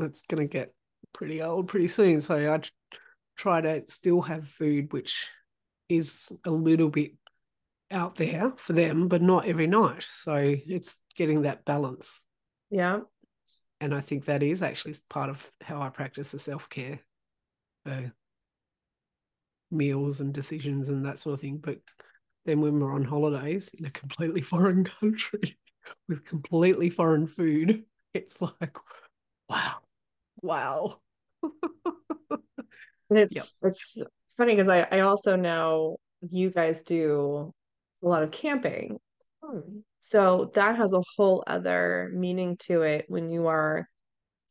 that's 0.01 0.23
going 0.23 0.49
to 0.49 0.53
get 0.53 0.73
pretty 1.15 1.41
old 1.41 1.69
pretty 1.69 1.89
soon. 1.89 2.21
So 2.21 2.53
I 2.53 2.61
try 3.37 3.63
to 3.63 3.85
still 3.89 4.21
have 4.23 4.47
food 4.47 4.93
which 4.93 5.27
is 5.89 6.37
a 6.45 6.51
little 6.51 6.91
bit 6.91 7.13
out 7.91 8.17
there 8.17 8.53
for 8.57 8.73
them, 8.73 9.09
but 9.09 9.23
not 9.23 9.47
every 9.47 9.67
night. 9.67 10.05
So 10.09 10.35
it's 10.35 10.97
getting 11.17 11.43
that 11.43 11.65
balance. 11.65 12.23
Yeah. 12.71 13.01
And 13.81 13.95
I 13.95 14.01
think 14.01 14.27
that 14.27 14.43
is 14.43 14.63
actually 14.63 14.95
part 15.09 15.31
of 15.31 15.49
how 15.61 15.81
I 15.81 15.89
practice 15.91 16.33
the 16.33 16.39
self 16.39 16.69
care, 16.69 17.01
uh, 17.87 18.09
meals 19.71 20.21
and 20.21 20.33
decisions 20.33 20.89
and 20.89 21.05
that 21.07 21.19
sort 21.19 21.35
of 21.35 21.41
thing. 21.41 21.59
But 21.59 21.79
then 22.47 22.61
when 22.61 22.79
we're 22.79 22.95
on 22.95 23.05
holidays 23.05 23.71
in 23.79 23.85
a 23.85 23.91
completely 23.91 24.43
foreign 24.43 24.85
country 25.01 25.59
with 26.09 26.25
completely 26.25 26.91
foreign 26.91 27.27
food, 27.27 27.85
it's 28.15 28.41
like, 28.41 28.77
wow, 29.49 29.77
wow. 30.41 31.01
It's 33.11 33.35
Yep. 33.35 33.47
it's 33.63 33.97
funny 34.37 34.55
because 34.55 34.69
I, 34.69 34.87
I 34.91 35.01
also 35.01 35.37
know 35.37 35.99
you 36.31 36.51
guys 36.51 36.83
do 36.83 37.53
a 38.03 38.09
lot 38.09 38.23
of 38.23 38.31
camping. 38.31 38.99
Hmm. 39.43 39.81
So 40.01 40.51
that 40.55 40.77
has 40.77 40.93
a 40.93 41.03
whole 41.17 41.45
other 41.47 42.11
meaning 42.15 42.57
to 42.63 42.83
it 42.83 43.07
when 43.09 43.31
you 43.31 43.47
are 43.47 43.89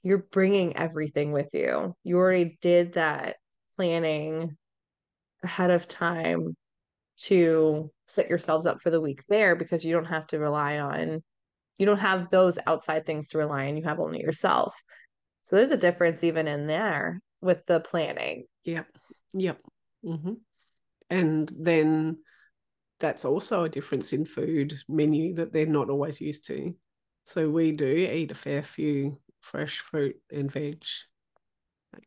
you're 0.03 0.25
bringing 0.31 0.75
everything 0.77 1.31
with 1.31 1.49
you. 1.53 1.93
You 2.03 2.17
already 2.17 2.57
did 2.61 2.93
that 2.93 3.37
planning 3.75 4.55
ahead 5.43 5.71
of 5.71 5.87
time 5.87 6.55
to 7.15 7.91
set 8.07 8.29
yourselves 8.29 8.65
up 8.65 8.81
for 8.81 8.89
the 8.89 9.01
week 9.01 9.23
there 9.29 9.55
because 9.55 9.83
you 9.83 9.93
don't 9.93 10.05
have 10.05 10.27
to 10.27 10.39
rely 10.39 10.79
on 10.79 11.21
you 11.77 11.85
don't 11.85 11.99
have 11.99 12.29
those 12.29 12.57
outside 12.67 13.05
things 13.05 13.29
to 13.29 13.37
rely 13.37 13.67
on. 13.67 13.77
You 13.77 13.83
have 13.83 13.99
only 13.99 14.21
yourself. 14.21 14.75
So 15.43 15.55
there's 15.55 15.71
a 15.71 15.77
difference 15.77 16.23
even 16.23 16.47
in 16.47 16.67
there 16.67 17.21
with 17.41 17.65
the 17.65 17.79
planning. 17.79 18.45
Yep. 18.63 18.87
Yep. 19.33 19.59
hmm 20.03 20.33
And 21.09 21.51
then 21.59 22.17
that's 22.99 23.25
also 23.25 23.63
a 23.63 23.69
difference 23.69 24.13
in 24.13 24.25
food 24.25 24.75
menu 24.87 25.35
that 25.35 25.51
they're 25.51 25.65
not 25.65 25.89
always 25.89 26.21
used 26.21 26.47
to. 26.47 26.73
So 27.25 27.49
we 27.49 27.71
do 27.71 27.87
eat 27.87 28.31
a 28.31 28.35
fair 28.35 28.63
few 28.63 29.19
fresh 29.41 29.79
fruit 29.79 30.15
and 30.31 30.51
veg 30.51 30.83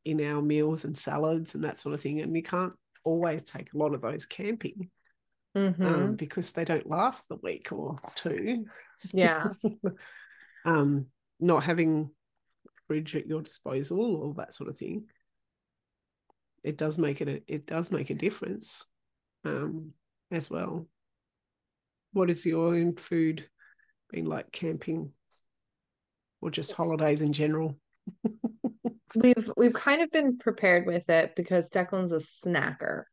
in 0.05 0.21
our 0.23 0.41
meals 0.41 0.85
and 0.85 0.97
salads 0.97 1.55
and 1.55 1.65
that 1.65 1.79
sort 1.79 1.95
of 1.95 2.01
thing. 2.01 2.21
And 2.21 2.33
we 2.33 2.43
can't 2.43 2.73
always 3.05 3.43
take 3.43 3.73
a 3.73 3.79
lot 3.79 3.95
of 3.95 4.01
those 4.01 4.25
camping 4.27 4.91
Mhm. 5.55 5.87
um, 5.87 6.15
because 6.17 6.53
they 6.53 6.65
don't 6.65 6.89
last 6.89 7.29
the 7.29 7.37
week 7.37 7.73
or 7.73 7.99
two. 8.15 8.67
Yeah. 9.13 9.53
um, 10.65 11.07
not 11.41 11.63
having 11.63 12.11
fridge 12.87 13.15
at 13.17 13.27
your 13.27 13.43
disposal 13.43 14.17
or 14.17 14.35
that 14.35 14.55
sort 14.55 14.71
of 14.71 14.79
thing. 14.79 15.05
It 16.63 16.77
does 16.77 16.99
make 16.99 17.21
it 17.21 17.29
a, 17.29 17.43
it 17.47 17.67
does 17.67 17.91
make 17.91 18.11
a 18.11 18.15
difference 18.15 18.85
um, 19.45 19.93
as 20.31 20.51
well. 20.51 20.87
What 22.13 22.31
is 22.31 22.45
your 22.45 22.75
own 22.75 22.97
food 22.97 23.49
been 24.11 24.25
like 24.25 24.51
camping 24.53 25.13
or 26.41 26.51
just 26.51 26.73
holidays 26.73 27.23
in 27.23 27.33
general? 27.33 27.79
We've 29.15 29.51
we've 29.57 29.73
kind 29.73 30.03
of 30.03 30.11
been 30.11 30.37
prepared 30.37 30.85
with 30.85 31.09
it 31.09 31.37
because 31.37 31.71
Declan's 31.71 32.13
a 32.13 32.17
snacker. 32.17 33.05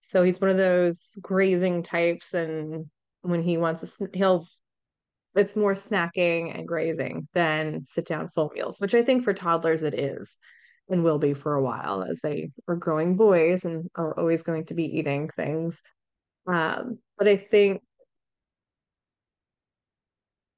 So 0.00 0.22
he's 0.22 0.40
one 0.40 0.50
of 0.50 0.56
those 0.56 1.18
grazing 1.20 1.82
types, 1.82 2.34
and 2.34 2.86
when 3.22 3.42
he 3.42 3.56
wants 3.56 3.96
to, 3.96 4.08
he'll 4.14 4.46
it's 5.38 5.56
more 5.56 5.74
snacking 5.74 6.56
and 6.56 6.66
grazing 6.66 7.28
than 7.32 7.84
sit 7.86 8.06
down 8.06 8.28
full 8.28 8.50
meals, 8.54 8.78
which 8.78 8.94
I 8.94 9.02
think 9.02 9.24
for 9.24 9.32
toddlers 9.32 9.82
it 9.82 9.94
is 9.94 10.36
and 10.88 11.04
will 11.04 11.18
be 11.18 11.34
for 11.34 11.54
a 11.54 11.62
while 11.62 12.02
as 12.02 12.20
they 12.22 12.50
are 12.66 12.76
growing 12.76 13.16
boys 13.16 13.64
and 13.64 13.88
are 13.94 14.18
always 14.18 14.42
going 14.42 14.64
to 14.66 14.74
be 14.74 14.98
eating 14.98 15.28
things. 15.28 15.80
Um, 16.46 16.98
but 17.16 17.28
I 17.28 17.36
think 17.36 17.82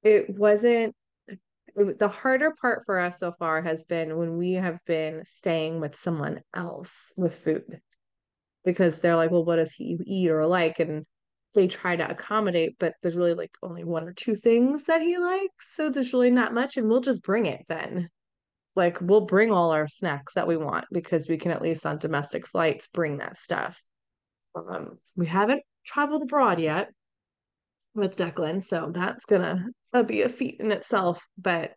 it 0.02 0.30
wasn't 0.30 0.94
the 1.76 2.08
harder 2.08 2.54
part 2.60 2.84
for 2.86 2.98
us 2.98 3.18
so 3.20 3.32
far 3.38 3.62
has 3.62 3.84
been 3.84 4.16
when 4.16 4.36
we 4.36 4.54
have 4.54 4.78
been 4.86 5.22
staying 5.24 5.80
with 5.80 5.98
someone 5.98 6.40
else 6.54 7.12
with 7.16 7.36
food 7.36 7.80
because 8.64 8.98
they're 8.98 9.16
like, 9.16 9.30
well, 9.30 9.44
what 9.44 9.56
does 9.56 9.72
he 9.72 9.98
eat 10.04 10.30
or 10.30 10.46
like? 10.46 10.80
And 10.80 11.04
they 11.54 11.66
try 11.66 11.96
to 11.96 12.08
accommodate, 12.08 12.76
but 12.78 12.94
there's 13.02 13.16
really 13.16 13.34
like 13.34 13.50
only 13.62 13.84
one 13.84 14.04
or 14.04 14.12
two 14.12 14.36
things 14.36 14.84
that 14.84 15.02
he 15.02 15.18
likes. 15.18 15.74
So 15.74 15.90
there's 15.90 16.12
really 16.12 16.30
not 16.30 16.54
much, 16.54 16.76
and 16.76 16.88
we'll 16.88 17.00
just 17.00 17.22
bring 17.22 17.46
it 17.46 17.64
then. 17.68 18.08
Like 18.76 18.98
we'll 19.00 19.26
bring 19.26 19.50
all 19.50 19.72
our 19.72 19.88
snacks 19.88 20.34
that 20.34 20.46
we 20.46 20.56
want 20.56 20.86
because 20.92 21.28
we 21.28 21.38
can 21.38 21.50
at 21.50 21.62
least 21.62 21.86
on 21.86 21.98
domestic 21.98 22.46
flights 22.46 22.88
bring 22.92 23.18
that 23.18 23.36
stuff. 23.36 23.82
Um, 24.54 24.98
we 25.16 25.26
haven't 25.26 25.62
traveled 25.84 26.22
abroad 26.22 26.60
yet 26.60 26.90
with 27.94 28.16
Declan, 28.16 28.64
so 28.64 28.90
that's 28.94 29.24
gonna 29.24 29.66
be 30.06 30.22
a 30.22 30.28
feat 30.28 30.60
in 30.60 30.70
itself. 30.70 31.26
But 31.36 31.72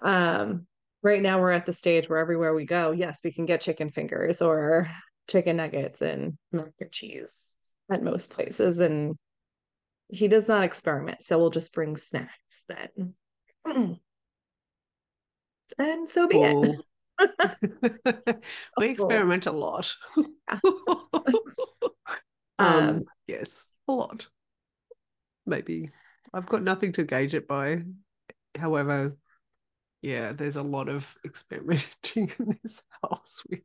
um, 0.00 0.66
right 1.02 1.20
now 1.20 1.40
we're 1.40 1.50
at 1.50 1.66
the 1.66 1.72
stage 1.72 2.08
where 2.08 2.20
everywhere 2.20 2.54
we 2.54 2.64
go, 2.64 2.92
yes, 2.92 3.18
we 3.24 3.32
can 3.32 3.46
get 3.46 3.60
chicken 3.60 3.90
fingers 3.90 4.40
or 4.40 4.88
chicken 5.28 5.56
nuggets 5.56 6.00
and 6.00 6.38
mac 6.52 6.68
and 6.80 6.92
cheese 6.92 7.57
at 7.90 8.02
most 8.02 8.30
places, 8.30 8.80
and 8.80 9.16
he 10.08 10.28
does 10.28 10.48
not 10.48 10.64
experiment, 10.64 11.22
so 11.22 11.38
we'll 11.38 11.50
just 11.50 11.72
bring 11.72 11.96
snacks 11.96 12.64
then. 12.68 13.14
And 15.78 16.08
so 16.08 16.26
be 16.26 16.36
it. 16.38 16.80
We 18.78 18.88
experiment 18.90 19.46
a 19.46 19.52
lot. 19.52 19.92
um, 20.16 20.62
Um, 22.58 23.04
yes, 23.26 23.68
a 23.86 23.92
lot. 23.92 24.28
Maybe 25.46 25.90
I've 26.32 26.46
got 26.46 26.62
nothing 26.62 26.92
to 26.92 27.04
gauge 27.04 27.34
it 27.34 27.48
by. 27.48 27.82
However, 28.56 29.16
yeah, 30.02 30.32
there's 30.32 30.56
a 30.56 30.62
lot 30.62 30.88
of 30.88 31.16
experimenting 31.24 32.30
in 32.38 32.58
this 32.62 32.82
house 33.02 33.42
with, 33.48 33.60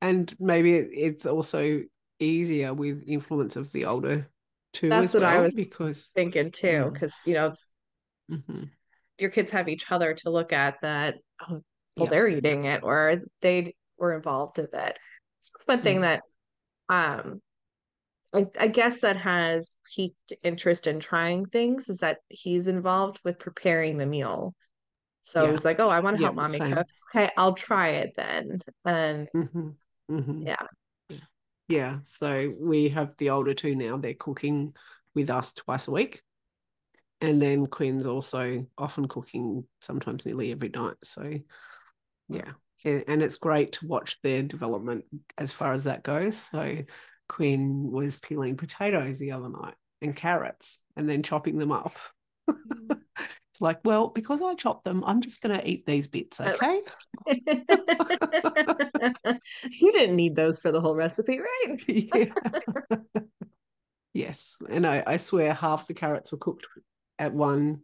and 0.00 0.34
maybe 0.38 0.74
it's 0.74 1.26
also 1.26 1.82
easier 2.20 2.74
with 2.74 3.04
influence 3.06 3.56
of 3.56 3.72
the 3.72 3.84
older 3.84 4.28
two 4.72 4.88
That's 4.90 5.14
what 5.14 5.24
I 5.24 5.38
was 5.40 5.54
because 5.54 6.08
Thinking 6.14 6.50
too, 6.50 6.90
because 6.92 7.12
you 7.24 7.34
know, 7.34 7.54
Mhm. 8.28 8.70
your 9.18 9.30
kids 9.30 9.50
have 9.50 9.68
each 9.68 9.90
other 9.90 10.14
to 10.14 10.30
look 10.30 10.52
at 10.52 10.76
that, 10.82 11.16
oh, 11.42 11.62
well, 11.96 12.06
Yeah. 12.06 12.10
they're 12.10 12.28
eating 12.28 12.64
it 12.64 12.82
or 12.82 13.22
they 13.40 13.74
were 13.96 14.14
involved 14.14 14.58
in 14.58 14.66
it. 14.66 14.70
That's 14.72 15.66
one 15.66 15.82
thing 15.82 15.98
Mm. 15.98 16.02
that 16.02 16.22
um 16.88 17.40
I, 18.34 18.46
I 18.60 18.68
guess 18.68 19.00
that 19.02 19.16
has 19.18 19.76
piqued 19.96 20.34
interest 20.42 20.86
in 20.86 21.00
trying 21.00 21.46
things 21.46 21.88
is 21.88 21.98
that 21.98 22.18
he's 22.28 22.68
involved 22.68 23.20
with 23.24 23.38
preparing 23.38 23.98
the 23.98 24.06
meal. 24.06 24.54
So 25.22 25.44
Yeah. 25.44 25.52
he's 25.52 25.64
like, 25.64 25.80
oh, 25.80 25.88
I 25.90 26.00
want 26.00 26.16
to 26.16 26.22
help 26.22 26.36
mommy 26.36 26.58
same. 26.58 26.74
cook. 26.74 26.86
Okay, 27.14 27.30
I'll 27.36 27.54
try 27.54 27.90
it 27.90 28.12
then. 28.16 28.60
And 28.84 29.28
Mhm. 29.34 29.76
Mhm. 30.08 30.44
yeah, 30.46 30.66
Yeah, 31.68 31.98
so 32.04 32.52
we 32.58 32.88
have 32.90 33.14
the 33.18 33.30
older 33.30 33.54
two 33.54 33.74
now. 33.74 33.98
They're 33.98 34.14
cooking 34.14 34.74
with 35.14 35.28
us 35.30 35.52
twice 35.52 35.86
a 35.88 35.90
week. 35.90 36.22
And 37.20 37.42
then 37.42 37.66
Quinn's 37.66 38.06
also 38.06 38.66
often 38.78 39.08
cooking 39.08 39.64
sometimes 39.82 40.24
nearly 40.24 40.52
every 40.52 40.70
night. 40.70 40.96
So 41.02 41.34
yeah, 42.28 42.52
and 42.84 43.22
it's 43.22 43.38
great 43.38 43.72
to 43.72 43.86
watch 43.86 44.20
their 44.22 44.42
development 44.42 45.04
as 45.36 45.52
far 45.52 45.72
as 45.72 45.84
that 45.84 46.04
goes. 46.04 46.36
So 46.36 46.78
Quinn 47.28 47.90
was 47.90 48.16
peeling 48.16 48.56
potatoes 48.56 49.18
the 49.18 49.32
other 49.32 49.48
night 49.50 49.74
and 50.00 50.14
carrots 50.14 50.80
and 50.96 51.08
then 51.08 51.22
chopping 51.22 51.58
them 51.58 51.72
up. 51.72 51.96
Mm. 52.48 53.00
it's 53.58 53.62
like, 53.62 53.80
well, 53.84 54.06
because 54.06 54.40
I 54.40 54.54
chopped 54.54 54.84
them, 54.84 55.02
I'm 55.04 55.20
just 55.20 55.42
going 55.42 55.58
to 55.58 55.68
eat 55.68 55.84
these 55.84 56.06
bits, 56.06 56.40
okay? 56.40 56.80
you 57.26 57.42
didn't 59.92 60.14
need 60.14 60.36
those 60.36 60.60
for 60.60 60.70
the 60.70 60.80
whole 60.80 60.94
recipe, 60.94 61.40
right? 61.40 61.76
yeah. 61.88 62.26
yes, 64.14 64.54
and 64.70 64.86
I, 64.86 65.02
I 65.04 65.16
swear 65.16 65.54
half 65.54 65.88
the 65.88 65.94
carrots 65.94 66.30
were 66.30 66.38
cooked 66.38 66.68
at 67.18 67.34
one 67.34 67.80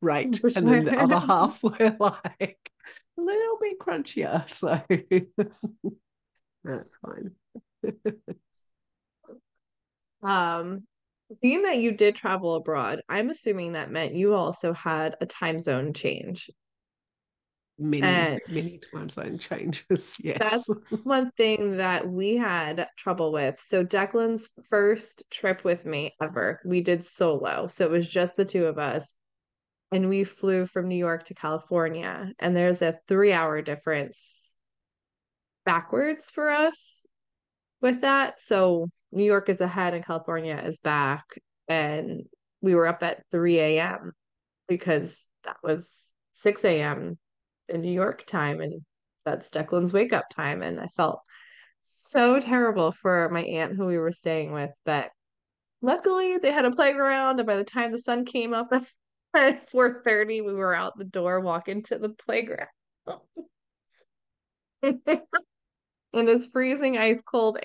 rate, 0.00 0.38
For 0.38 0.50
and 0.56 0.66
then 0.66 0.86
the 0.86 0.98
other 0.98 1.18
half 1.26 1.62
were 1.62 1.94
like 2.00 2.70
a 3.18 3.20
little 3.20 3.58
bit 3.60 3.78
crunchier. 3.78 4.50
So 4.50 4.80
that's 6.64 6.94
fine. 7.02 7.32
Um, 10.22 10.86
being 11.40 11.62
that 11.62 11.78
you 11.78 11.92
did 11.92 12.16
travel 12.16 12.54
abroad, 12.54 13.02
I'm 13.08 13.30
assuming 13.30 13.72
that 13.72 13.90
meant 13.90 14.14
you 14.14 14.34
also 14.34 14.72
had 14.72 15.16
a 15.20 15.26
time 15.26 15.58
zone 15.58 15.92
change. 15.92 16.50
Many, 17.78 18.02
And 18.02 18.40
many 18.48 18.78
time 18.78 19.08
zone 19.08 19.38
changes. 19.38 20.16
Yes. 20.22 20.38
That's 20.38 20.68
one 21.04 21.30
thing 21.36 21.78
that 21.78 22.06
we 22.06 22.36
had 22.36 22.86
trouble 22.96 23.32
with. 23.32 23.58
So 23.58 23.84
Declan's 23.84 24.48
first 24.68 25.24
trip 25.30 25.64
with 25.64 25.86
me 25.86 26.14
ever, 26.20 26.60
we 26.64 26.82
did 26.82 27.04
solo. 27.04 27.68
So 27.68 27.86
it 27.86 27.90
was 27.90 28.08
just 28.08 28.36
the 28.36 28.44
two 28.44 28.66
of 28.66 28.78
us. 28.78 29.06
And 29.92 30.08
we 30.08 30.24
flew 30.24 30.66
from 30.66 30.88
New 30.88 30.96
York 30.96 31.24
to 31.26 31.34
California. 31.34 32.32
And 32.38 32.54
there's 32.54 32.82
a 32.82 32.98
three 33.08 33.32
hour 33.32 33.62
difference 33.62 34.54
backwards 35.64 36.28
for 36.30 36.50
us 36.50 37.06
with 37.80 38.02
that. 38.02 38.42
So 38.42 38.88
New 39.12 39.24
York 39.24 39.48
is 39.48 39.60
ahead 39.60 39.94
and 39.94 40.04
California 40.04 40.62
is 40.64 40.78
back. 40.78 41.24
And 41.68 42.22
we 42.60 42.74
were 42.74 42.86
up 42.86 43.02
at 43.02 43.24
3 43.30 43.58
a.m. 43.58 44.12
because 44.68 45.24
that 45.44 45.56
was 45.62 45.94
6 46.34 46.64
a.m. 46.64 47.18
in 47.68 47.80
New 47.80 47.92
York 47.92 48.26
time. 48.26 48.60
And 48.60 48.82
that's 49.24 49.48
Declan's 49.50 49.92
wake 49.92 50.12
up 50.12 50.28
time. 50.30 50.62
And 50.62 50.80
I 50.80 50.88
felt 50.96 51.20
so 51.82 52.40
terrible 52.40 52.92
for 52.92 53.28
my 53.30 53.42
aunt 53.42 53.76
who 53.76 53.86
we 53.86 53.98
were 53.98 54.12
staying 54.12 54.52
with. 54.52 54.70
But 54.84 55.10
luckily 55.82 56.38
they 56.38 56.52
had 56.52 56.64
a 56.64 56.74
playground. 56.74 57.40
And 57.40 57.46
by 57.46 57.56
the 57.56 57.64
time 57.64 57.92
the 57.92 57.98
sun 57.98 58.24
came 58.24 58.54
up 58.54 58.72
at 59.34 59.70
4:30, 59.70 60.44
we 60.44 60.54
were 60.54 60.74
out 60.74 60.96
the 60.96 61.04
door 61.04 61.40
walking 61.40 61.82
to 61.84 61.98
the 61.98 62.10
playground. 62.10 62.68
In 66.12 66.26
this 66.26 66.46
freezing 66.46 66.98
ice 66.98 67.22
cold 67.22 67.58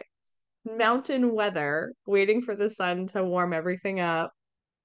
mountain 0.65 1.33
weather, 1.33 1.93
waiting 2.05 2.41
for 2.41 2.55
the 2.55 2.69
sun 2.69 3.07
to 3.07 3.23
warm 3.23 3.53
everything 3.53 3.99
up. 3.99 4.31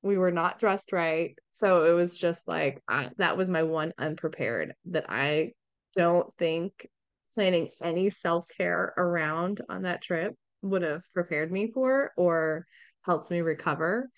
We 0.02 0.18
were 0.18 0.30
not 0.30 0.58
dressed 0.58 0.92
right. 0.92 1.36
So 1.52 1.84
it 1.84 1.92
was 1.92 2.16
just 2.16 2.46
like 2.46 2.82
I, 2.88 3.10
that 3.18 3.36
was 3.36 3.48
my 3.48 3.62
one 3.62 3.92
unprepared 3.98 4.74
that 4.86 5.06
I 5.08 5.52
don't 5.94 6.32
think 6.38 6.88
planning 7.34 7.70
any 7.82 8.10
self-care 8.10 8.94
around 8.96 9.60
on 9.68 9.82
that 9.82 10.02
trip 10.02 10.34
would 10.62 10.82
have 10.82 11.02
prepared 11.14 11.50
me 11.52 11.70
for 11.72 12.12
or 12.16 12.66
helped 13.02 13.30
me 13.30 13.40
recover 13.40 14.10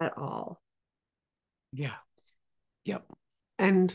at 0.00 0.16
all. 0.16 0.60
Yeah. 1.72 1.94
Yep. 2.84 3.06
And 3.58 3.94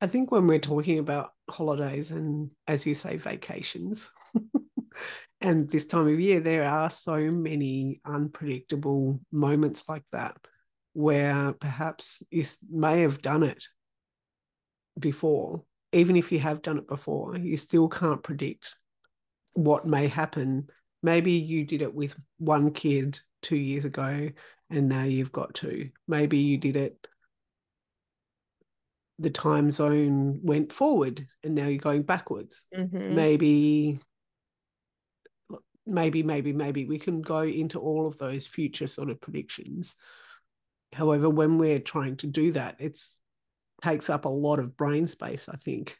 I 0.00 0.06
think 0.06 0.30
when 0.30 0.46
we're 0.46 0.58
talking 0.58 0.98
about 0.98 1.30
holidays 1.48 2.10
and, 2.10 2.50
as 2.66 2.84
you 2.84 2.94
say, 2.94 3.16
vacations, 3.16 4.12
and 5.44 5.70
this 5.70 5.84
time 5.86 6.08
of 6.08 6.18
year, 6.18 6.40
there 6.40 6.64
are 6.64 6.88
so 6.88 7.30
many 7.30 8.00
unpredictable 8.06 9.20
moments 9.30 9.84
like 9.86 10.04
that 10.10 10.38
where 10.94 11.52
perhaps 11.52 12.22
you 12.30 12.42
may 12.70 13.02
have 13.02 13.20
done 13.20 13.42
it 13.42 13.62
before. 14.98 15.62
Even 15.92 16.16
if 16.16 16.32
you 16.32 16.38
have 16.38 16.62
done 16.62 16.78
it 16.78 16.88
before, 16.88 17.36
you 17.36 17.58
still 17.58 17.88
can't 17.88 18.22
predict 18.22 18.78
what 19.52 19.86
may 19.86 20.08
happen. 20.08 20.68
Maybe 21.02 21.32
you 21.32 21.64
did 21.64 21.82
it 21.82 21.94
with 21.94 22.16
one 22.38 22.72
kid 22.72 23.20
two 23.42 23.56
years 23.56 23.84
ago 23.84 24.30
and 24.70 24.88
now 24.88 25.04
you've 25.04 25.32
got 25.32 25.52
two. 25.52 25.90
Maybe 26.08 26.38
you 26.38 26.56
did 26.56 26.76
it 26.76 27.06
the 29.18 29.30
time 29.30 29.70
zone 29.70 30.40
went 30.42 30.72
forward 30.72 31.28
and 31.44 31.54
now 31.54 31.66
you're 31.66 31.78
going 31.78 32.02
backwards. 32.02 32.64
Mhm. 32.74 33.10
Maybe 33.12 34.00
maybe 35.86 36.22
maybe 36.22 36.52
maybe 36.52 36.84
we 36.84 36.98
can 36.98 37.22
go 37.22 37.40
into 37.40 37.78
all 37.78 38.06
of 38.06 38.18
those 38.18 38.46
future 38.46 38.86
sort 38.86 39.10
of 39.10 39.20
predictions. 39.20 39.96
However, 40.92 41.28
when 41.28 41.58
we're 41.58 41.80
trying 41.80 42.16
to 42.18 42.26
do 42.26 42.52
that, 42.52 42.76
it's 42.78 43.16
takes 43.82 44.08
up 44.08 44.24
a 44.24 44.28
lot 44.28 44.58
of 44.58 44.76
brain 44.76 45.06
space, 45.06 45.48
I 45.48 45.56
think, 45.56 45.98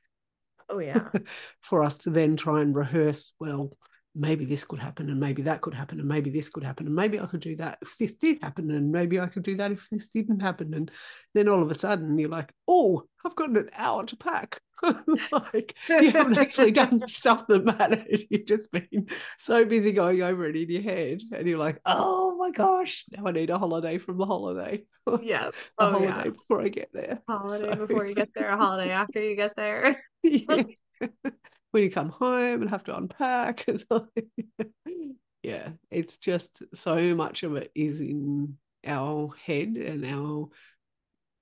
Oh 0.69 0.79
yeah. 0.79 1.09
for 1.61 1.83
us 1.83 1.99
to 1.99 2.11
then 2.11 2.37
try 2.37 2.61
and 2.61 2.75
rehearse, 2.75 3.33
well, 3.39 3.77
maybe 4.15 4.45
this 4.45 4.65
could 4.65 4.79
happen 4.79 5.11
and 5.11 5.19
maybe 5.19 5.43
that 5.43 5.61
could 5.61 5.75
happen 5.75 5.99
and 5.99 6.09
maybe 6.09 6.31
this 6.31 6.49
could 6.49 6.63
happen 6.63 6.87
and 6.87 6.95
maybe 6.95 7.19
I 7.19 7.27
could 7.27 7.41
do 7.41 7.57
that 7.57 7.79
if 7.83 7.97
this 7.99 8.15
did 8.15 8.39
happen 8.43 8.71
and 8.71 8.93
maybe 8.93 9.19
I 9.19 9.27
could 9.27 9.43
do 9.43 9.57
that 9.57 9.73
if 9.73 9.89
this 9.91 10.09
didn't 10.09 10.41
happen 10.41 10.73
and 10.75 10.91
then 11.35 11.49
all 11.49 11.63
of 11.63 11.71
a 11.71 11.75
sudden 11.75 12.19
you're 12.19 12.29
like 12.29 12.53
oh 12.69 13.05
I've 13.25 13.35
got 13.35 13.51
an 13.51 13.71
hour 13.75 14.05
to 14.07 14.17
pack 14.17 14.61
like 15.33 15.75
you 15.89 16.11
haven't 16.13 16.39
actually 16.45 16.71
done 16.71 17.01
stuff 17.09 17.47
that 17.49 17.65
mattered 17.65 18.23
you've 18.31 18.47
just 18.47 18.71
been 18.71 19.09
so 19.39 19.65
busy 19.65 19.93
going 19.93 20.23
over 20.23 20.47
it 20.47 20.57
in 20.57 20.71
your 20.71 20.83
head 20.83 21.21
and 21.33 21.49
you're 21.49 21.59
like 21.59 21.81
oh 21.85 22.37
my 22.37 22.51
gosh 22.51 23.05
now 23.17 23.27
I 23.27 23.33
need 23.33 23.51
a 23.51 23.59
holiday 23.59 23.99
from 23.99 24.19
the 24.19 24.27
holiday 24.27 24.85
yeah. 25.23 25.49
a 25.49 25.53
Oh 25.79 25.91
holiday 25.91 26.07
yeah. 26.07 26.31
before 26.31 26.61
I 26.63 26.69
get 26.69 26.91
there 26.93 27.21
Holiday 27.29 27.71
So- 27.77 27.87
before 27.87 28.07
you 28.07 28.15
get 28.15 28.31
there, 28.35 28.51
a 28.51 28.57
holiday 28.57 28.91
after 28.91 29.21
you 29.21 29.35
get 29.37 29.57
there. 29.57 30.03
yeah. 30.23 30.63
When 31.75 31.83
you 31.83 31.91
come 31.91 32.11
home 32.11 32.63
and 32.63 32.71
have 32.71 32.85
to 32.85 32.97
unpack. 32.97 33.67
yeah, 35.43 35.71
it's 35.91 36.19
just 36.19 36.63
so 36.73 37.17
much 37.17 37.43
of 37.43 37.57
it 37.57 37.73
is 37.75 38.01
in 38.01 38.57
our 38.87 39.35
head 39.45 39.77
and 39.77 40.07
our 40.07 40.51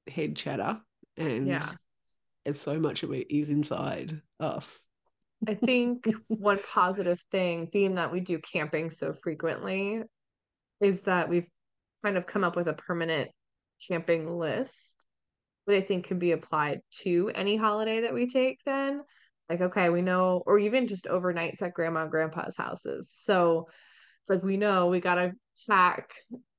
head 0.09 0.35
chatter, 0.35 0.81
and 1.19 1.47
Yeah. 1.47 1.69
and 2.47 2.57
so 2.57 2.81
much 2.81 3.03
of 3.03 3.13
it 3.13 3.31
is 3.31 3.51
inside 3.51 4.23
us. 4.41 4.83
I 5.47 5.55
think 5.55 6.09
one 6.29 6.61
positive 6.73 7.21
thing, 7.31 7.69
being 7.71 7.97
that 7.97 8.11
we 8.11 8.21
do 8.21 8.39
camping 8.39 8.91
so 8.91 9.13
frequently, 9.13 10.03
is 10.81 11.03
that 11.03 11.29
we've 11.29 11.49
kind 12.03 12.17
of 12.17 12.27
come 12.27 12.43
up 12.43 12.57
with 12.57 12.69
a 12.69 12.75
permanent 12.75 13.31
camping 13.87 14.39
list 14.39 14.75
that 15.67 15.77
I 15.77 15.83
think 15.83 16.07
can 16.07 16.19
be 16.19 16.33
applied 16.33 16.81
to 17.03 17.31
any 17.35 17.57
holiday 17.57 18.01
that 18.03 18.15
we 18.15 18.29
take 18.29 18.61
then. 18.65 19.03
Like, 19.53 19.61
okay, 19.61 19.91
we 19.91 20.01
know, 20.01 20.43
or 20.47 20.59
even 20.59 20.89
just 20.89 21.05
overnights 21.05 21.61
at 21.61 21.75
grandma 21.75 22.03
and 22.03 22.11
grandpa's 22.11 22.57
houses. 22.57 23.07
So 23.23 23.69
it's 24.23 24.31
like 24.31 24.43
we 24.43 24.57
know 24.57 24.87
we 24.87 24.99
gotta 24.99 25.33
pack, 25.69 26.11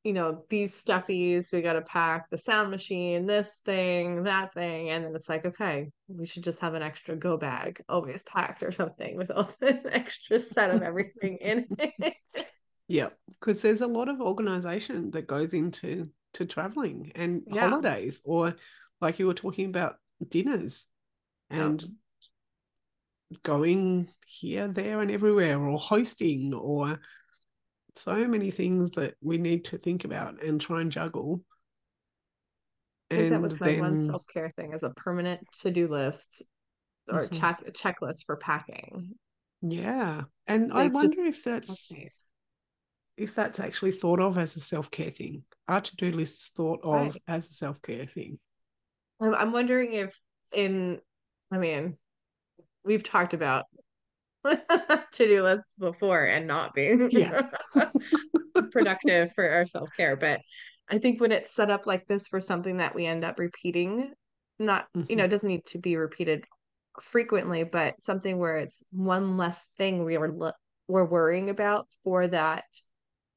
you 0.03 0.13
know, 0.13 0.43
these 0.47 0.79
stuffies, 0.79 1.51
we 1.51 1.63
gotta 1.63 1.81
pack 1.81 2.29
the 2.29 2.37
sound 2.37 2.69
machine, 2.69 3.25
this 3.25 3.61
thing, 3.65 4.23
that 4.25 4.53
thing, 4.53 4.91
and 4.91 5.03
then 5.03 5.15
it's 5.15 5.27
like, 5.27 5.43
okay, 5.43 5.89
we 6.07 6.27
should 6.27 6.43
just 6.43 6.59
have 6.59 6.75
an 6.75 6.83
extra 6.83 7.15
go 7.15 7.35
bag 7.35 7.81
always 7.89 8.21
packed 8.21 8.61
or 8.61 8.71
something 8.71 9.17
with 9.17 9.31
all 9.31 9.49
the 9.59 9.81
extra 9.91 10.37
set 10.37 10.69
of 10.69 10.83
everything 10.83 11.37
in 11.41 11.67
it. 11.79 12.13
Yeah, 12.87 13.09
because 13.27 13.61
there's 13.61 13.81
a 13.81 13.87
lot 13.87 14.07
of 14.09 14.21
organization 14.21 15.09
that 15.11 15.25
goes 15.25 15.53
into 15.55 16.09
to 16.33 16.45
traveling 16.45 17.11
and 17.15 17.43
Yeah. 17.47 17.69
holidays, 17.69 18.21
or 18.23 18.55
like 19.01 19.17
you 19.17 19.25
were 19.25 19.33
talking 19.33 19.65
about 19.65 19.95
dinners 20.29 20.85
and 21.49 21.83
going 23.43 24.09
here, 24.25 24.67
there, 24.67 25.01
and 25.01 25.09
everywhere, 25.11 25.59
or 25.59 25.79
hosting, 25.79 26.53
or 26.53 26.99
so 27.95 28.27
many 28.27 28.51
things 28.51 28.91
that 28.91 29.15
we 29.21 29.37
need 29.37 29.65
to 29.65 29.77
think 29.77 30.03
about 30.05 30.43
and 30.43 30.59
try 30.59 30.81
and 30.81 30.91
juggle. 30.91 31.41
I 33.11 33.15
think 33.15 33.29
that 33.31 33.41
was 33.41 33.59
my 33.59 33.79
one 33.79 34.05
self 34.07 34.23
care 34.27 34.51
thing 34.55 34.73
as 34.73 34.81
a 34.83 34.89
permanent 34.91 35.45
to 35.61 35.71
do 35.71 35.87
list 35.87 36.41
or 37.07 37.27
Mhm. 37.27 37.39
check 37.39 37.63
checklist 37.73 38.25
for 38.25 38.37
packing. 38.37 39.17
yeah, 39.61 40.23
and 40.47 40.71
I 40.73 40.75
Like, 40.75 40.91
just- 40.91 40.95
wonder 40.95 41.25
if 41.25 41.43
that's 41.43 41.91
Okay. 41.91 42.09
if 43.15 43.35
that's 43.35 43.59
actually 43.59 43.91
thought 43.91 44.19
of 44.19 44.37
as 44.39 44.55
a 44.55 44.59
self 44.59 44.89
care 44.89 45.11
thing. 45.11 45.43
Our 45.67 45.81
to 45.81 45.95
do 45.95 46.11
lists 46.11 46.49
thought 46.49 46.79
of 46.83 47.13
Right. 47.13 47.23
as 47.27 47.47
a 47.49 47.53
self 47.53 47.79
care 47.83 48.05
thing. 48.07 48.39
I'm, 49.19 49.35
I'm 49.35 49.51
wondering 49.51 49.93
if 49.93 50.19
in, 50.51 50.99
I 51.51 51.57
mean, 51.59 51.97
we've 52.85 53.03
talked 53.03 53.33
about 53.33 53.65
to-do 54.43 55.43
lists 55.43 55.67
before 55.79 56.23
and 56.23 56.47
not 56.47 56.73
being 56.73 57.09
Yeah. 57.11 57.49
productive 58.71 59.31
for 59.33 59.49
our 59.49 59.65
self-care, 59.65 60.15
but 60.15 60.41
I 60.89 60.97
think 60.99 61.21
when 61.21 61.31
it's 61.31 61.53
set 61.53 61.71
up 61.71 61.85
like 61.87 62.07
this 62.07 62.27
for 62.27 62.41
something 62.41 62.77
that 62.77 62.93
we 62.93 63.05
end 63.05 63.23
up 63.23 63.39
repeating, 63.39 64.11
not, 64.59 64.87
you 65.07 65.15
know, 65.15 65.23
Mhm. 65.23 65.27
it 65.27 65.29
doesn't 65.29 65.49
need 65.49 65.65
to 65.67 65.79
be 65.79 65.95
repeated 65.95 66.45
frequently, 67.01 67.63
but 67.63 67.95
something 68.03 68.37
where 68.37 68.57
it's 68.57 68.83
one 68.91 69.37
less 69.37 69.63
thing 69.77 70.03
we 70.03 70.17
are 70.17 70.53
we're 70.87 71.05
worrying 71.05 71.49
about 71.49 71.87
for 72.03 72.27
that 72.27 72.65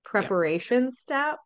preparation 0.04 0.84
yeah. 0.84 0.90
step. 0.90 1.38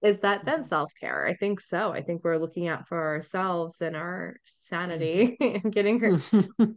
Is 0.00 0.20
that 0.20 0.44
then 0.44 0.60
mm-hmm. 0.60 0.68
self 0.68 0.92
care? 1.00 1.26
I 1.26 1.34
think 1.34 1.60
so. 1.60 1.92
I 1.92 2.02
think 2.02 2.22
we're 2.22 2.38
looking 2.38 2.68
out 2.68 2.86
for 2.86 2.98
ourselves 2.98 3.80
and 3.80 3.96
our 3.96 4.36
sanity 4.44 5.36
mm-hmm. 5.40 5.56
and 5.64 5.72
getting 5.72 6.00
her 6.00 6.22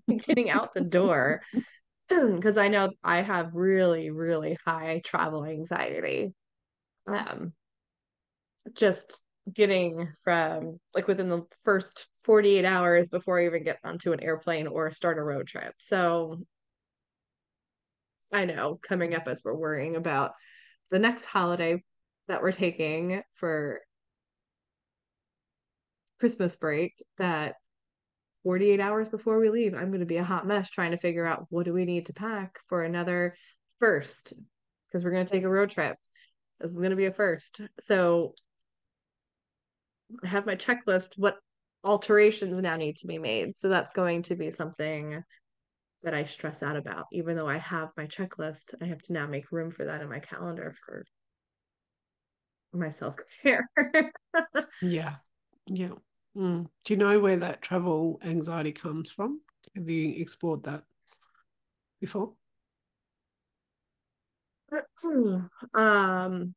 getting 0.25 0.49
out 0.49 0.73
the 0.73 0.81
door. 0.81 1.41
Because 2.09 2.57
I 2.57 2.67
know 2.67 2.89
I 3.01 3.21
have 3.21 3.55
really, 3.55 4.09
really 4.09 4.57
high 4.65 4.99
travel 5.01 5.45
anxiety. 5.45 6.33
Um, 7.07 7.53
just 8.73 9.21
getting 9.49 10.11
from 10.21 10.77
like 10.93 11.07
within 11.07 11.29
the 11.29 11.43
first 11.63 12.09
48 12.25 12.65
hours 12.65 13.09
before 13.09 13.39
I 13.39 13.45
even 13.45 13.63
get 13.63 13.79
onto 13.85 14.11
an 14.11 14.21
airplane 14.21 14.67
or 14.67 14.91
start 14.91 15.19
a 15.19 15.23
road 15.23 15.47
trip. 15.47 15.73
So 15.77 16.41
I 18.33 18.43
know 18.43 18.77
coming 18.81 19.15
up 19.15 19.29
as 19.29 19.41
we're 19.41 19.55
worrying 19.55 19.95
about 19.95 20.33
the 20.89 20.99
next 20.99 21.23
holiday 21.23 21.81
that 22.31 22.41
we're 22.41 22.51
taking 22.51 23.21
for 23.35 23.81
Christmas 26.19 26.55
break 26.55 26.93
that 27.17 27.55
48 28.43 28.79
hours 28.79 29.09
before 29.09 29.39
we 29.39 29.49
leave, 29.49 29.73
I'm 29.73 29.89
going 29.89 29.99
to 29.99 30.05
be 30.05 30.17
a 30.17 30.23
hot 30.23 30.47
mess 30.47 30.69
trying 30.69 30.91
to 30.91 30.97
figure 30.97 31.25
out 31.25 31.45
what 31.49 31.65
do 31.65 31.73
we 31.73 31.85
need 31.85 32.05
to 32.05 32.13
pack 32.13 32.59
for 32.69 32.83
another 32.83 33.35
first 33.79 34.33
because 34.87 35.03
we're 35.03 35.11
going 35.11 35.25
to 35.25 35.31
take 35.31 35.43
a 35.43 35.49
road 35.49 35.71
trip. 35.71 35.97
It's 36.61 36.73
going 36.73 36.91
to 36.91 36.95
be 36.95 37.05
a 37.05 37.11
first. 37.11 37.61
So 37.81 38.33
I 40.23 40.27
have 40.27 40.45
my 40.45 40.55
checklist. 40.55 41.17
What 41.17 41.35
alterations 41.83 42.61
now 42.61 42.77
need 42.77 42.97
to 42.97 43.07
be 43.07 43.17
made? 43.17 43.57
So 43.57 43.67
that's 43.67 43.93
going 43.93 44.23
to 44.23 44.35
be 44.35 44.51
something 44.51 45.21
that 46.03 46.13
I 46.13 46.23
stress 46.23 46.63
out 46.63 46.77
about. 46.77 47.05
Even 47.11 47.35
though 47.35 47.49
I 47.49 47.57
have 47.57 47.89
my 47.97 48.07
checklist, 48.07 48.73
I 48.81 48.85
have 48.85 49.01
to 49.03 49.13
now 49.13 49.27
make 49.27 49.51
room 49.51 49.71
for 49.71 49.85
that 49.85 50.01
in 50.01 50.09
my 50.09 50.19
calendar 50.19 50.73
for 50.85 51.03
my 52.73 52.89
self 52.89 53.15
care. 53.43 53.69
yeah. 54.81 55.15
Yeah. 55.67 55.93
Mm. 56.35 56.67
Do 56.85 56.93
you 56.93 56.97
know 56.97 57.19
where 57.19 57.37
that 57.37 57.61
travel 57.61 58.19
anxiety 58.23 58.71
comes 58.71 59.11
from? 59.11 59.41
Have 59.75 59.89
you 59.89 60.21
explored 60.21 60.63
that 60.63 60.83
before? 61.99 62.33
Um, 65.73 66.55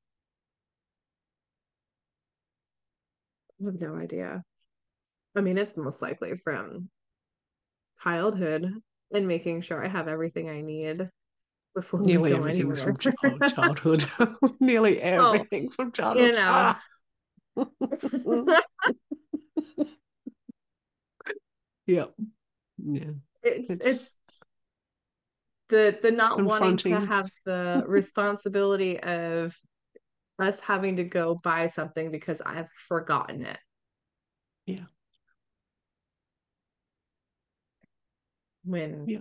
I 3.61 3.65
have 3.65 3.81
no 3.81 3.97
idea. 3.97 4.43
I 5.37 5.41
mean, 5.41 5.59
it's 5.59 5.77
most 5.77 6.01
likely 6.03 6.37
from 6.45 6.89
childhood 8.03 8.71
and 9.13 9.29
making 9.29 9.63
sure 9.63 9.85
I 9.85 9.89
have 9.89 10.09
everything 10.09 10.49
I 10.49 10.61
need 10.61 11.09
before 11.75 12.01
nearly 12.01 12.35
everything 12.35 12.73
anywhere. 12.73 12.77
from 12.77 12.97
childhood. 13.51 14.07
nearly 14.61 15.03
oh, 15.03 15.33
everything 15.33 15.69
oh, 15.71 15.75
from 15.75 15.93
childhood. 15.93 16.27
You 16.29 16.33
know. 16.33 16.51
Ah. 16.51 16.81
yep. 21.87 22.15
Yeah. 22.79 23.11
It's, 23.43 23.71
it's, 23.71 23.87
it's 23.87 24.11
the 25.69 25.99
the 26.03 26.11
not 26.11 26.43
wanting 26.43 26.77
to 26.77 27.01
have 27.01 27.29
the 27.45 27.85
responsibility 27.89 29.01
of 29.01 29.55
us 30.39 30.61
having 30.61 30.97
to 30.97 31.05
go 31.05 31.35
buy 31.43 31.67
something 31.67 32.11
because 32.11 32.41
I've 32.45 32.71
forgotten 32.89 33.45
it. 33.45 33.59
Yeah. 34.67 34.87
When 38.65 39.05
yeah. 39.07 39.19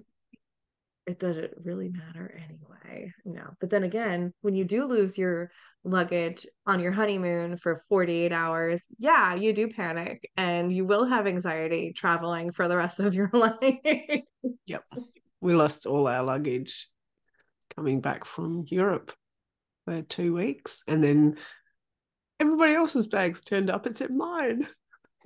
It 1.06 1.20
doesn't 1.20 1.52
really 1.64 1.90
matter 1.90 2.40
anyway. 2.44 3.14
No. 3.26 3.44
But 3.60 3.70
then 3.70 3.84
again, 3.84 4.34
when 4.42 4.56
you 4.56 4.64
do 4.64 4.86
lose 4.86 5.18
your 5.18 5.52
luggage 5.84 6.46
on 6.66 6.80
your 6.80 6.92
honeymoon 6.92 7.58
for 7.58 7.84
48 7.90 8.32
hours, 8.32 8.82
yeah, 8.98 9.36
you 9.36 9.54
do 9.54 9.68
panic 9.68 10.30
and 10.38 10.74
you 10.74 10.86
will 10.86 11.06
have 11.06 11.28
anxiety 11.28 11.94
traveling 11.94 12.52
for 12.52 12.68
the 12.68 12.78
rest 12.78 13.00
of 13.00 13.14
your 13.14 13.30
life. 13.34 14.24
yep. 14.66 14.84
We 15.42 15.54
lost 15.54 15.86
all 15.86 16.08
our 16.08 16.24
luggage 16.24 16.88
coming 17.76 18.00
back 18.00 18.24
from 18.24 18.64
Europe 18.68 19.12
for 19.86 20.02
two 20.04 20.34
weeks, 20.34 20.84
and 20.88 21.04
then 21.04 21.38
everybody 22.40 22.74
else's 22.74 23.08
bags 23.08 23.42
turned 23.42 23.70
up 23.70 23.86
except 23.86 24.12
mine. 24.12 24.66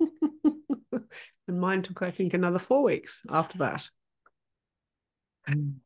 and 0.90 1.60
mine 1.60 1.82
took, 1.82 2.02
I 2.02 2.10
think, 2.10 2.34
another 2.34 2.58
four 2.58 2.82
weeks 2.82 3.22
after 3.30 3.58
that. 3.58 3.88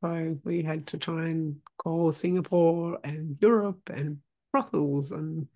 So 0.00 0.38
we 0.44 0.62
had 0.62 0.88
to 0.88 0.98
try 0.98 1.28
and 1.28 1.56
call 1.78 2.12
Singapore 2.12 2.98
and 3.04 3.38
Europe 3.40 3.88
and 3.88 4.18
Brussels 4.52 5.12
and 5.12 5.48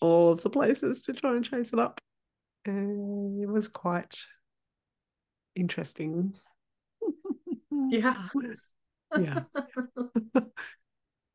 all 0.00 0.32
of 0.32 0.42
the 0.42 0.50
places 0.50 1.02
to 1.02 1.12
try 1.12 1.36
and 1.36 1.44
chase 1.44 1.72
it 1.72 1.78
up. 1.78 2.00
And 2.64 3.40
it 3.42 3.48
was 3.48 3.68
quite 3.68 4.18
interesting. 5.54 6.34
Yeah. 7.92 8.14
Yeah. 9.18 9.40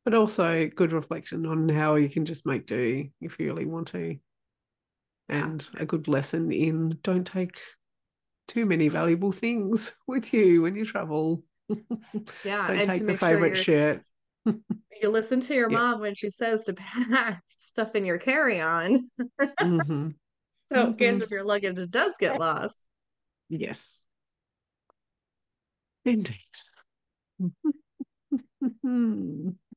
But 0.04 0.14
also 0.14 0.68
good 0.68 0.92
reflection 0.92 1.46
on 1.46 1.68
how 1.68 1.96
you 1.96 2.08
can 2.08 2.24
just 2.26 2.46
make 2.46 2.66
do 2.66 3.08
if 3.20 3.40
you 3.40 3.46
really 3.46 3.66
want 3.66 3.88
to. 3.88 4.16
And 5.28 5.68
a 5.74 5.84
good 5.84 6.06
lesson 6.06 6.52
in 6.52 6.98
don't 7.02 7.26
take 7.26 7.58
too 8.48 8.66
many 8.66 8.88
valuable 8.88 9.32
things 9.32 9.92
with 10.06 10.32
you 10.32 10.62
when 10.62 10.74
you 10.74 10.84
travel 10.84 11.42
yeah 12.44 12.68
don't 12.68 12.86
take 12.86 13.06
the 13.06 13.16
favorite 13.16 13.56
sure 13.56 14.00
shirt 14.44 14.56
you 15.02 15.08
listen 15.08 15.40
to 15.40 15.54
your 15.54 15.68
mom 15.68 16.00
when 16.00 16.14
she 16.14 16.30
says 16.30 16.64
to 16.64 16.72
pack 16.74 17.42
stuff 17.58 17.94
in 17.94 18.04
your 18.04 18.18
carry-on 18.18 19.10
mm-hmm. 19.60 20.08
so 20.72 20.86
in 20.86 20.94
case 20.94 21.24
if 21.24 21.30
your 21.30 21.44
luggage 21.44 21.78
does 21.90 22.14
get 22.18 22.38
lost 22.38 22.76
yes 23.48 24.04
indeed 26.04 26.36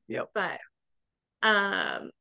yep. 0.07 0.29
But 0.33 0.59
um 1.41 2.11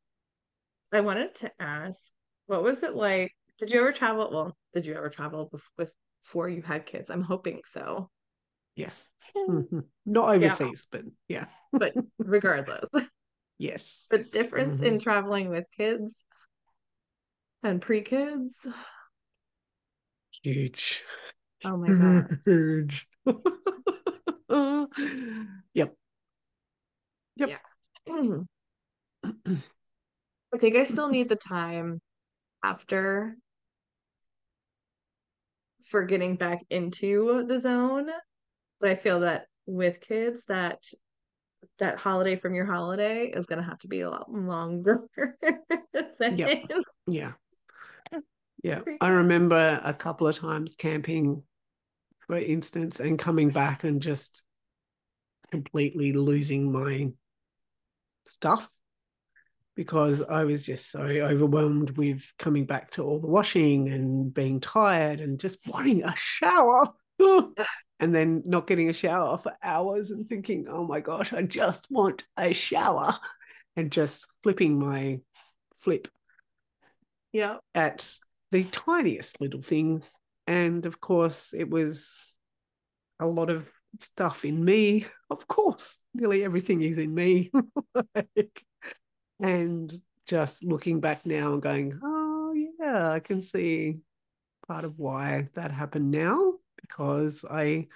I 0.93 1.01
wanted 1.01 1.35
to 1.37 1.51
ask, 1.59 1.99
what 2.47 2.63
was 2.63 2.83
it 2.83 2.95
like? 2.95 3.33
Did 3.59 3.71
you 3.73 3.81
ever 3.81 3.93
travel? 3.93 4.31
Well, 4.31 4.57
did 4.73 4.87
you 4.87 4.95
ever 4.95 5.11
travel 5.11 5.51
with 5.77 5.93
before 6.29 6.49
you 6.49 6.61
had 6.61 6.85
kids? 6.85 7.09
I'm 7.11 7.23
hoping 7.23 7.63
so. 7.65 8.11
Yes. 8.77 9.09
Mm-hmm. 9.35 9.81
Not 10.05 10.35
overseas, 10.37 10.87
yeah. 10.93 11.01
but 11.01 11.03
yeah. 11.29 11.45
but 11.73 11.95
regardless. 12.19 12.91
Yes. 13.61 14.07
The 14.09 14.19
difference 14.19 14.77
mm-hmm. 14.77 14.85
in 14.85 15.01
traveling 15.01 15.51
with 15.51 15.65
kids 15.77 16.15
and 17.65 17.83
pre-kids. 17.83 18.57
Huge. 20.45 21.03
Oh 21.65 21.77
my 21.77 21.89
god. 22.29 22.39
Huge. 22.45 23.09
yep. 25.75 25.93
Yep. 27.35 27.49
Yeah. 27.49 27.59
I 30.55 30.59
think 30.59 30.77
I 30.77 30.85
still 30.85 31.09
need 31.09 31.29
the 31.29 31.35
time 31.35 32.01
after 32.63 33.37
for 35.89 36.05
getting 36.05 36.37
back 36.37 36.65
into 36.71 37.45
the 37.47 37.59
zone. 37.59 38.09
But 38.81 38.91
I 38.91 38.97
feel 38.97 39.21
that 39.21 39.47
with 39.67 40.01
kids 40.01 40.45
that 40.49 40.85
that 41.79 41.99
holiday 41.99 42.37
from 42.37 42.55
your 42.55 42.67
holiday 42.67 43.27
is 43.27 43.47
gonna 43.47 43.63
have 43.63 43.79
to 43.81 43.89
be 43.89 44.01
a 44.01 44.11
lot 44.11 44.33
longer. 44.33 45.03
yeah. 46.21 46.55
Yeah. 47.07 47.33
Yeah. 48.63 48.81
I 49.01 49.09
remember 49.09 49.81
a 49.83 49.95
couple 49.95 50.27
of 50.27 50.37
times 50.37 50.75
camping, 50.77 51.43
for 52.27 52.37
instance, 52.37 53.01
and 53.01 53.19
coming 53.19 53.51
back 53.51 53.85
and 53.85 54.03
just 54.03 54.43
completely 55.51 56.13
losing 56.13 56.71
my 56.71 57.11
stuff 58.27 58.69
because 59.79 60.23
I 60.23 60.43
was 60.43 60.67
just 60.67 60.91
so 60.91 61.03
overwhelmed 61.03 61.97
with 61.97 62.33
coming 62.37 62.67
back 62.67 62.91
to 62.91 63.05
all 63.05 63.21
the 63.21 63.29
washing 63.29 63.89
and 63.89 64.35
being 64.35 64.59
tired 64.59 65.21
and 65.21 65.39
just 65.39 65.65
wanting 65.69 66.03
a 66.03 66.13
shower. 66.17 66.89
and 67.21 68.13
then 68.13 68.43
not 68.45 68.67
getting 68.67 68.91
a 68.91 68.93
shower 68.93 69.39
for 69.39 69.53
hours 69.63 70.11
and 70.11 70.29
thinking, 70.29 70.67
oh 70.69 70.85
my 70.85 70.99
gosh, 70.99 71.33
I 71.33 71.43
just 71.43 71.87
want 71.91 72.25
a 72.37 72.53
shower. 72.53 73.17
And 73.77 73.93
just 73.93 74.27
flipping 74.43 74.81
my 74.81 75.21
flip 75.77 76.09
yeah. 77.33 77.59
at 77.73 78.17
the 78.51 78.65
tiniest 78.65 79.41
little 79.41 79.63
thing. 79.63 80.03
And 80.49 80.87
of 80.87 81.01
course, 81.01 81.55
it 81.57 81.71
was 81.71 82.27
a 83.21 83.27
lot 83.29 83.49
of 83.49 83.65
stuff 84.01 84.45
in 84.45 84.65
me. 84.65 85.07
Of 85.31 85.47
course, 85.47 86.01
nearly 86.15 86.43
everything 86.43 86.83
is 86.83 86.99
in 86.99 87.15
me. 87.15 87.53
like, 88.17 88.65
and 89.41 89.93
just 90.27 90.65
looking 90.65 91.01
back 91.01 91.25
now 91.25 91.53
and 91.55 91.63
going, 91.63 91.99
oh, 92.03 92.55
yeah, 92.79 93.11
I 93.11 93.21
can 93.21 93.41
see 93.41 93.99
part 94.67 94.85
of 94.85 94.99
why 94.99 95.49
that 95.55 95.71
happened 95.71 96.11
now. 96.11 96.55
because 96.81 97.45
I 97.49 97.89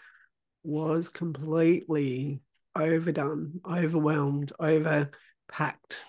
was 0.64 1.09
completely 1.09 2.40
overdone, 2.76 3.61
overwhelmed, 3.68 4.52
overpacked. 4.61 6.02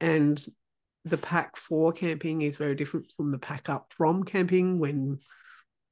And 0.00 0.44
the 1.04 1.18
pack 1.18 1.56
for 1.56 1.92
camping 1.92 2.42
is 2.42 2.56
very 2.56 2.74
different 2.74 3.12
from 3.16 3.30
the 3.30 3.38
pack 3.38 3.68
up 3.68 3.92
from 3.96 4.24
camping 4.24 4.78
when 4.78 5.20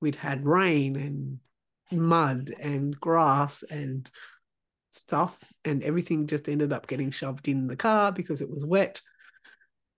we'd 0.01 0.17
had 0.17 0.45
rain 0.45 0.97
and 0.97 1.39
mud 2.01 2.51
and 2.59 2.99
grass 2.99 3.63
and 3.63 4.11
stuff 4.95 5.39
and 5.65 5.83
everything 5.83 6.27
just 6.27 6.49
ended 6.49 6.73
up 6.73 6.87
getting 6.87 7.11
shoved 7.11 7.49
in 7.49 7.67
the 7.67 7.77
car 7.77 8.13
because 8.13 8.41
it 8.41 8.51
was 8.51 8.65
wet. 8.65 9.01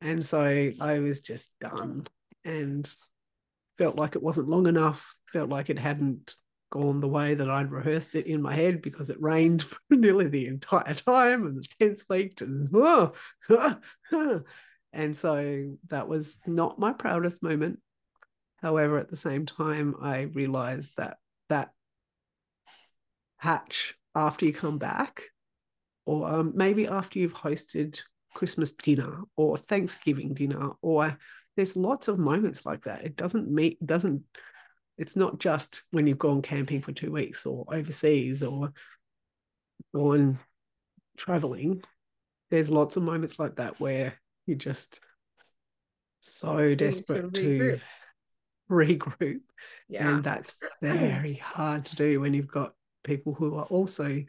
And 0.00 0.24
so 0.24 0.70
i 0.80 0.98
was 0.98 1.20
just 1.20 1.50
done 1.61 2.06
and 2.44 2.88
felt 3.76 3.96
like 3.96 4.16
it 4.16 4.22
wasn't 4.22 4.48
long 4.48 4.66
enough 4.66 5.16
felt 5.26 5.50
like 5.50 5.70
it 5.70 5.78
hadn't 5.78 6.35
gone 6.70 7.00
the 7.00 7.09
way 7.09 7.35
that 7.35 7.50
i'd 7.50 7.70
rehearsed 7.70 8.14
it 8.14 8.26
in 8.26 8.42
my 8.42 8.54
head 8.54 8.82
because 8.82 9.11
it 9.11 9.20
rained 9.20 9.62
for 9.62 9.78
nearly 9.90 10.28
the 10.28 10.46
entire 10.46 10.94
time 10.94 11.46
and 11.46 11.56
the 11.56 11.66
tents 11.78 12.04
leaked 12.09 12.42
and 12.42 12.68
oh, 12.74 13.12
and 14.92 15.16
so 15.16 15.76
that 15.88 16.09
was 16.09 16.38
not 16.46 16.78
my 16.78 16.92
proudest 16.92 17.42
moment. 17.42 17.78
However 18.62 18.96
at 18.98 19.09
the 19.09 19.16
same 19.16 19.46
time 19.46 19.94
i 20.00 20.22
realized 20.22 20.92
that 20.96 21.18
that 21.48 21.70
hatch 23.37 23.95
after 24.16 24.46
you 24.46 24.52
come 24.52 24.79
back, 24.79 25.22
or 26.07 26.29
um, 26.29 26.52
maybe 26.57 26.88
after 26.88 27.18
you've 27.18 27.35
hosted 27.35 28.00
Christmas 28.35 28.72
dinner 28.72 29.20
or 29.37 29.59
Thanksgiving 29.59 30.35
dinner, 30.35 30.70
or 30.81 31.18
there's 31.57 31.76
lots 31.76 32.09
of 32.09 32.18
moments 32.18 32.64
like 32.64 32.85
that. 32.85 33.05
It 33.05 33.16
doesn't 33.16 33.50
meet, 33.50 33.85
doesn't, 33.85 34.22
it's 34.98 35.16
not 35.16 35.38
just 35.38 35.83
when 35.90 36.07
you've 36.07 36.18
gone 36.18 36.42
camping 36.42 36.81
for 36.81 36.92
two 36.92 37.12
weeks 37.12 37.44
or 37.46 37.66
overseas 37.72 38.42
or 38.42 38.72
gone 39.94 40.38
traveling. 41.16 41.83
There's 42.50 42.70
lots 42.70 42.96
of 42.96 43.02
moments 43.02 43.38
like 43.38 43.57
that 43.57 43.81
where 43.81 44.14
you're 44.46 44.57
just 44.57 45.00
so 46.20 46.74
desperate 46.74 47.35
to 47.35 47.81
regroup. 48.70 48.98
to 48.98 49.05
regroup. 49.20 49.40
Yeah. 49.88 50.09
And 50.09 50.24
that's 50.24 50.55
very 50.81 51.35
hard 51.35 51.87
to 51.87 51.96
do 51.96 52.20
when 52.20 52.35
you've 52.35 52.46
got 52.46 52.74
people 53.06 53.32
who 53.32 53.56
are 53.56 53.64
also 53.64 54.22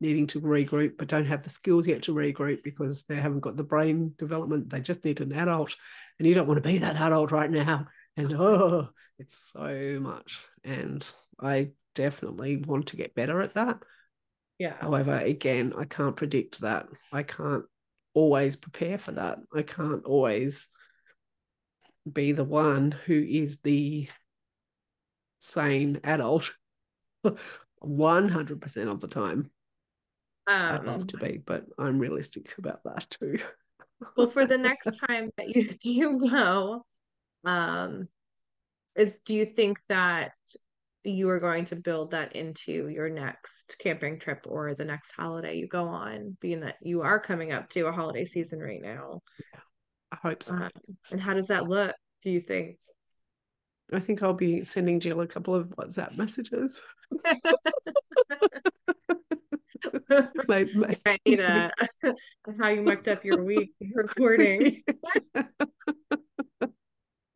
needing 0.00 0.26
to 0.26 0.40
regroup 0.40 0.92
but 0.96 1.08
don't 1.08 1.26
have 1.26 1.42
the 1.42 1.50
skills 1.50 1.86
yet 1.86 2.02
to 2.04 2.14
regroup 2.14 2.62
because 2.62 3.02
they 3.02 3.16
haven't 3.16 3.40
got 3.40 3.56
the 3.56 3.62
brain 3.62 4.14
development. 4.16 4.70
They 4.70 4.80
just 4.80 5.04
need 5.04 5.20
an 5.20 5.32
adult, 5.32 5.76
and 6.18 6.26
you 6.26 6.34
don't 6.34 6.46
want 6.48 6.62
to 6.62 6.68
be 6.68 6.78
that 6.78 6.96
adult 6.96 7.32
right 7.32 7.50
now. 7.50 7.86
And 8.16 8.32
oh, 8.32 8.88
it's 9.18 9.52
so 9.52 9.98
much. 10.00 10.40
And 10.64 11.06
I 11.40 11.70
definitely 11.94 12.56
want 12.56 12.88
to 12.88 12.96
get 12.96 13.14
better 13.14 13.40
at 13.40 13.54
that. 13.54 13.78
Yeah. 14.58 14.74
However, 14.80 15.16
again, 15.16 15.72
I 15.76 15.84
can't 15.84 16.16
predict 16.16 16.60
that. 16.60 16.86
I 17.12 17.22
can't 17.22 17.64
always 18.14 18.56
prepare 18.56 18.98
for 18.98 19.12
that. 19.12 19.38
I 19.54 19.62
can't 19.62 20.04
always 20.04 20.68
be 22.10 22.32
the 22.32 22.44
one 22.44 22.92
who 23.06 23.14
is 23.14 23.58
the 23.60 24.08
sane 25.40 26.00
adult 26.04 26.52
100% 27.82 28.88
of 28.88 29.00
the 29.00 29.08
time. 29.08 29.50
Um, 30.46 30.72
I'd 30.72 30.84
love 30.84 31.06
to 31.08 31.16
be, 31.16 31.38
but 31.38 31.66
I'm 31.78 31.98
realistic 31.98 32.56
about 32.58 32.82
that 32.84 33.06
too. 33.10 33.38
well, 34.16 34.26
for 34.26 34.46
the 34.46 34.58
next 34.58 34.98
time 35.06 35.30
that 35.36 35.54
you 35.54 35.68
do 35.82 36.28
go, 36.28 36.84
um, 37.44 38.08
is 38.96 39.14
do 39.24 39.34
you 39.34 39.46
think 39.46 39.78
that 39.88 40.32
you 41.04 41.28
are 41.30 41.40
going 41.40 41.64
to 41.64 41.76
build 41.76 42.10
that 42.10 42.36
into 42.36 42.88
your 42.88 43.08
next 43.08 43.76
camping 43.78 44.18
trip 44.18 44.44
or 44.46 44.74
the 44.74 44.84
next 44.84 45.12
holiday 45.12 45.56
you 45.56 45.66
go 45.66 45.84
on, 45.84 46.36
being 46.40 46.60
that 46.60 46.76
you 46.82 47.02
are 47.02 47.18
coming 47.18 47.52
up 47.52 47.68
to 47.70 47.86
a 47.86 47.92
holiday 47.92 48.24
season 48.24 48.58
right 48.58 48.82
now? 48.82 49.20
Yeah, 49.54 49.60
I 50.12 50.16
hope 50.16 50.42
so. 50.42 50.54
Um, 50.54 50.70
and 51.10 51.20
how 51.20 51.34
does 51.34 51.46
that 51.46 51.68
look? 51.68 51.94
Do 52.22 52.30
you 52.30 52.40
think? 52.40 52.78
I 53.92 54.00
think 54.00 54.22
I'll 54.22 54.34
be 54.34 54.64
sending 54.64 55.00
Jill 55.00 55.20
a 55.20 55.26
couple 55.26 55.54
of 55.54 55.68
WhatsApp 55.68 56.16
messages. 56.16 56.80
I 60.10 61.18
need 61.26 61.40
a, 61.40 61.70
how 62.58 62.68
you 62.68 62.82
mucked 62.82 63.08
up 63.08 63.24
your 63.24 63.42
week 63.42 63.72
recording. 63.94 64.82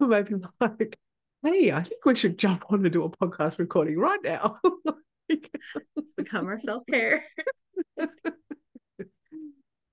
Maybe 0.00 0.34
like, 0.60 0.98
hey, 1.42 1.72
I 1.72 1.82
think 1.82 2.04
we 2.04 2.14
should 2.14 2.38
jump 2.38 2.64
on 2.70 2.84
and 2.84 2.92
do 2.92 3.04
a 3.04 3.10
podcast 3.10 3.58
recording 3.58 3.98
right 3.98 4.20
now. 4.22 4.58
Let's 5.96 6.12
become 6.16 6.46
our 6.46 6.58
self 6.58 6.84
care. 6.86 7.22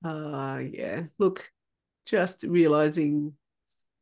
uh 0.03 0.61
yeah. 0.71 1.03
Look, 1.17 1.49
just 2.05 2.43
realizing 2.43 3.33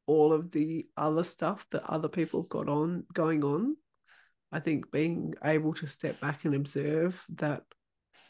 all 0.10 0.34
of 0.34 0.50
the 0.50 0.88
other 0.98 1.22
stuff 1.22 1.68
that 1.72 1.84
other 1.84 2.10
people 2.10 2.42
have 2.42 2.50
got 2.50 2.68
on 2.68 3.06
going 3.14 3.44
on. 3.44 3.76
I 4.52 4.60
think 4.60 4.92
being 4.92 5.36
able 5.46 5.76
to 5.76 5.86
step 5.86 6.20
back 6.20 6.46
and 6.46 6.56
observe 6.56 7.24
that 7.36 7.62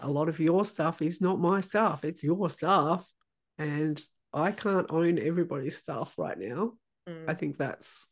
a 0.02 0.10
lot 0.10 0.28
of 0.28 0.42
your 0.42 0.66
stuff 0.66 1.02
is 1.02 1.22
not 1.22 1.40
my 1.40 1.62
stuff, 1.62 2.04
it's 2.04 2.22
your 2.22 2.50
stuff. 2.50 3.10
And 3.58 4.02
I 4.34 4.52
can't 4.52 4.92
own 4.92 5.20
everybody's 5.20 5.78
stuff 5.78 6.16
right 6.18 6.38
now. 6.38 6.74
Mm. 7.08 7.30
I 7.30 7.34
think 7.34 7.58
that's 7.58 8.10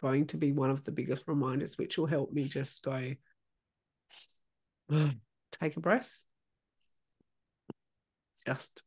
going 0.00 0.28
to 0.28 0.36
be 0.36 0.52
one 0.52 0.70
of 0.70 0.84
the 0.84 0.92
biggest 0.92 1.24
reminders, 1.26 1.76
which 1.76 1.98
will 1.98 2.06
help 2.06 2.32
me 2.32 2.44
just 2.44 2.84
go, 2.84 3.14
take 5.60 5.76
a 5.76 5.80
breath, 5.80 6.24
just 8.46 8.84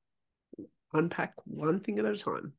unpack 0.93 1.33
one 1.43 1.81
thing 1.81 1.99
at 1.99 2.05
a 2.05 2.15
time 2.15 2.53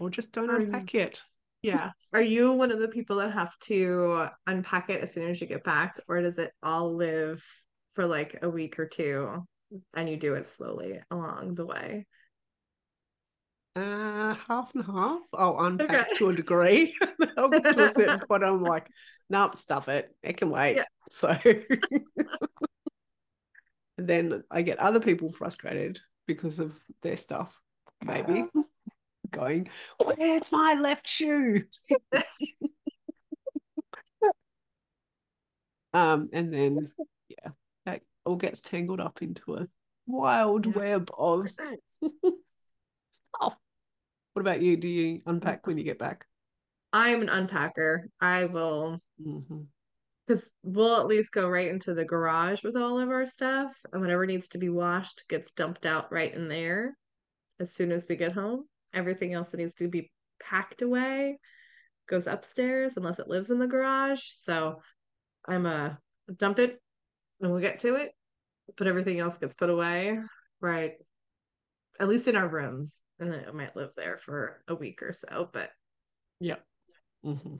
or 0.00 0.10
just 0.10 0.32
don't 0.32 0.50
unpack 0.50 0.94
it. 0.94 1.22
Yeah. 1.62 1.90
Are 2.12 2.22
you 2.22 2.52
one 2.52 2.72
of 2.72 2.80
the 2.80 2.88
people 2.88 3.16
that 3.16 3.32
have 3.32 3.56
to 3.60 4.28
unpack 4.46 4.90
it 4.90 5.02
as 5.02 5.12
soon 5.12 5.30
as 5.30 5.40
you 5.40 5.46
get 5.46 5.62
back, 5.62 6.00
or 6.08 6.20
does 6.22 6.38
it 6.38 6.52
all 6.62 6.94
live 6.96 7.44
for 7.94 8.06
like 8.06 8.38
a 8.42 8.48
week 8.48 8.78
or 8.78 8.86
two 8.86 9.46
and 9.94 10.08
you 10.08 10.16
do 10.16 10.34
it 10.34 10.46
slowly 10.46 11.00
along 11.10 11.54
the 11.54 11.66
way? 11.66 12.06
Uh, 13.76 14.34
half 14.48 14.74
and 14.74 14.84
half. 14.84 15.20
I'll 15.32 15.60
unpack 15.60 16.08
okay. 16.08 16.16
to 16.16 16.30
a 16.30 16.34
degree. 16.34 16.96
I'll 17.38 17.50
to 17.50 17.84
a 17.84 17.92
certain 17.92 18.20
point, 18.28 18.42
I'm 18.42 18.62
like, 18.62 18.88
nope, 19.28 19.56
stuff 19.56 19.88
it. 19.88 20.14
It 20.22 20.38
can 20.38 20.50
wait. 20.50 20.76
Yeah. 20.76 20.84
So 21.10 21.38
then 23.98 24.42
I 24.50 24.62
get 24.62 24.78
other 24.78 25.00
people 25.00 25.30
frustrated 25.30 26.00
because 26.26 26.58
of 26.58 26.72
their 27.02 27.16
stuff, 27.16 27.60
maybe 28.02 28.46
going, 29.30 29.68
Where's 30.02 30.50
my 30.52 30.76
left 30.80 31.08
shoe? 31.08 31.64
um, 35.92 36.28
and 36.32 36.52
then 36.52 36.92
yeah, 37.28 37.50
that 37.86 38.02
all 38.24 38.36
gets 38.36 38.60
tangled 38.60 39.00
up 39.00 39.22
into 39.22 39.56
a 39.56 39.68
wild 40.06 40.66
web 40.74 41.10
of 41.16 41.48
stuff. 41.48 41.78
What 44.32 44.42
about 44.42 44.62
you? 44.62 44.76
Do 44.76 44.88
you 44.88 45.20
unpack 45.26 45.66
when 45.66 45.76
you 45.76 45.84
get 45.84 45.98
back? 45.98 46.24
I'm 46.92 47.22
an 47.22 47.28
unpacker. 47.28 48.04
I 48.20 48.46
will 48.46 49.00
because 49.18 50.44
mm-hmm. 50.44 50.72
we'll 50.72 51.00
at 51.00 51.06
least 51.06 51.32
go 51.32 51.48
right 51.48 51.68
into 51.68 51.94
the 51.94 52.04
garage 52.04 52.62
with 52.62 52.76
all 52.76 52.98
of 52.98 53.10
our 53.10 53.26
stuff 53.26 53.72
and 53.92 54.00
whatever 54.00 54.26
needs 54.26 54.48
to 54.48 54.58
be 54.58 54.68
washed 54.68 55.24
gets 55.28 55.50
dumped 55.52 55.84
out 55.84 56.12
right 56.12 56.32
in 56.32 56.48
there 56.48 56.96
as 57.58 57.74
soon 57.74 57.92
as 57.92 58.06
we 58.08 58.16
get 58.16 58.32
home 58.32 58.64
everything 58.92 59.32
else 59.32 59.50
that 59.50 59.58
needs 59.58 59.74
to 59.74 59.88
be 59.88 60.10
packed 60.40 60.82
away 60.82 61.38
goes 62.08 62.26
upstairs 62.26 62.94
unless 62.96 63.18
it 63.18 63.28
lives 63.28 63.50
in 63.50 63.58
the 63.58 63.66
garage. 63.66 64.22
So 64.40 64.82
I'm 65.46 65.66
a 65.66 65.98
dump 66.36 66.58
it 66.58 66.80
and 67.40 67.50
we'll 67.50 67.60
get 67.60 67.80
to 67.80 67.94
it, 67.94 68.12
but 68.76 68.86
everything 68.86 69.20
else 69.20 69.38
gets 69.38 69.54
put 69.54 69.70
away, 69.70 70.18
right? 70.60 70.94
At 71.98 72.08
least 72.08 72.28
in 72.28 72.36
our 72.36 72.48
rooms, 72.48 73.00
and 73.18 73.30
then 73.30 73.40
it 73.40 73.54
might 73.54 73.76
live 73.76 73.90
there 73.96 74.18
for 74.18 74.62
a 74.68 74.74
week 74.74 75.02
or 75.02 75.12
so. 75.12 75.48
But 75.52 75.70
yeah, 76.40 76.56
mm-hmm. 77.24 77.56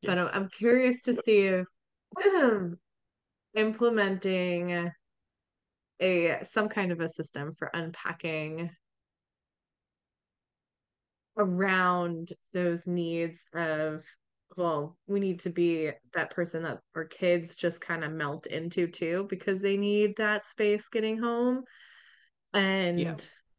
yes. 0.00 0.08
but 0.08 0.18
I'm, 0.18 0.30
I'm 0.32 0.48
curious 0.48 1.00
to 1.02 1.14
see 1.24 1.40
if 1.40 1.66
implementing 3.54 4.90
a 6.00 6.38
some 6.50 6.68
kind 6.68 6.92
of 6.92 7.00
a 7.00 7.08
system 7.08 7.54
for 7.58 7.70
unpacking 7.72 8.70
around 11.36 12.32
those 12.52 12.86
needs 12.86 13.44
of 13.54 14.02
well 14.56 14.96
we 15.06 15.20
need 15.20 15.40
to 15.40 15.50
be 15.50 15.90
that 16.14 16.30
person 16.30 16.62
that 16.62 16.78
our 16.94 17.04
kids 17.04 17.56
just 17.56 17.80
kind 17.80 18.02
of 18.04 18.12
melt 18.12 18.46
into 18.46 18.86
too 18.86 19.26
because 19.28 19.60
they 19.60 19.76
need 19.76 20.16
that 20.16 20.46
space 20.46 20.88
getting 20.88 21.18
home. 21.18 21.62
And 22.54 22.98
yeah. 22.98 23.16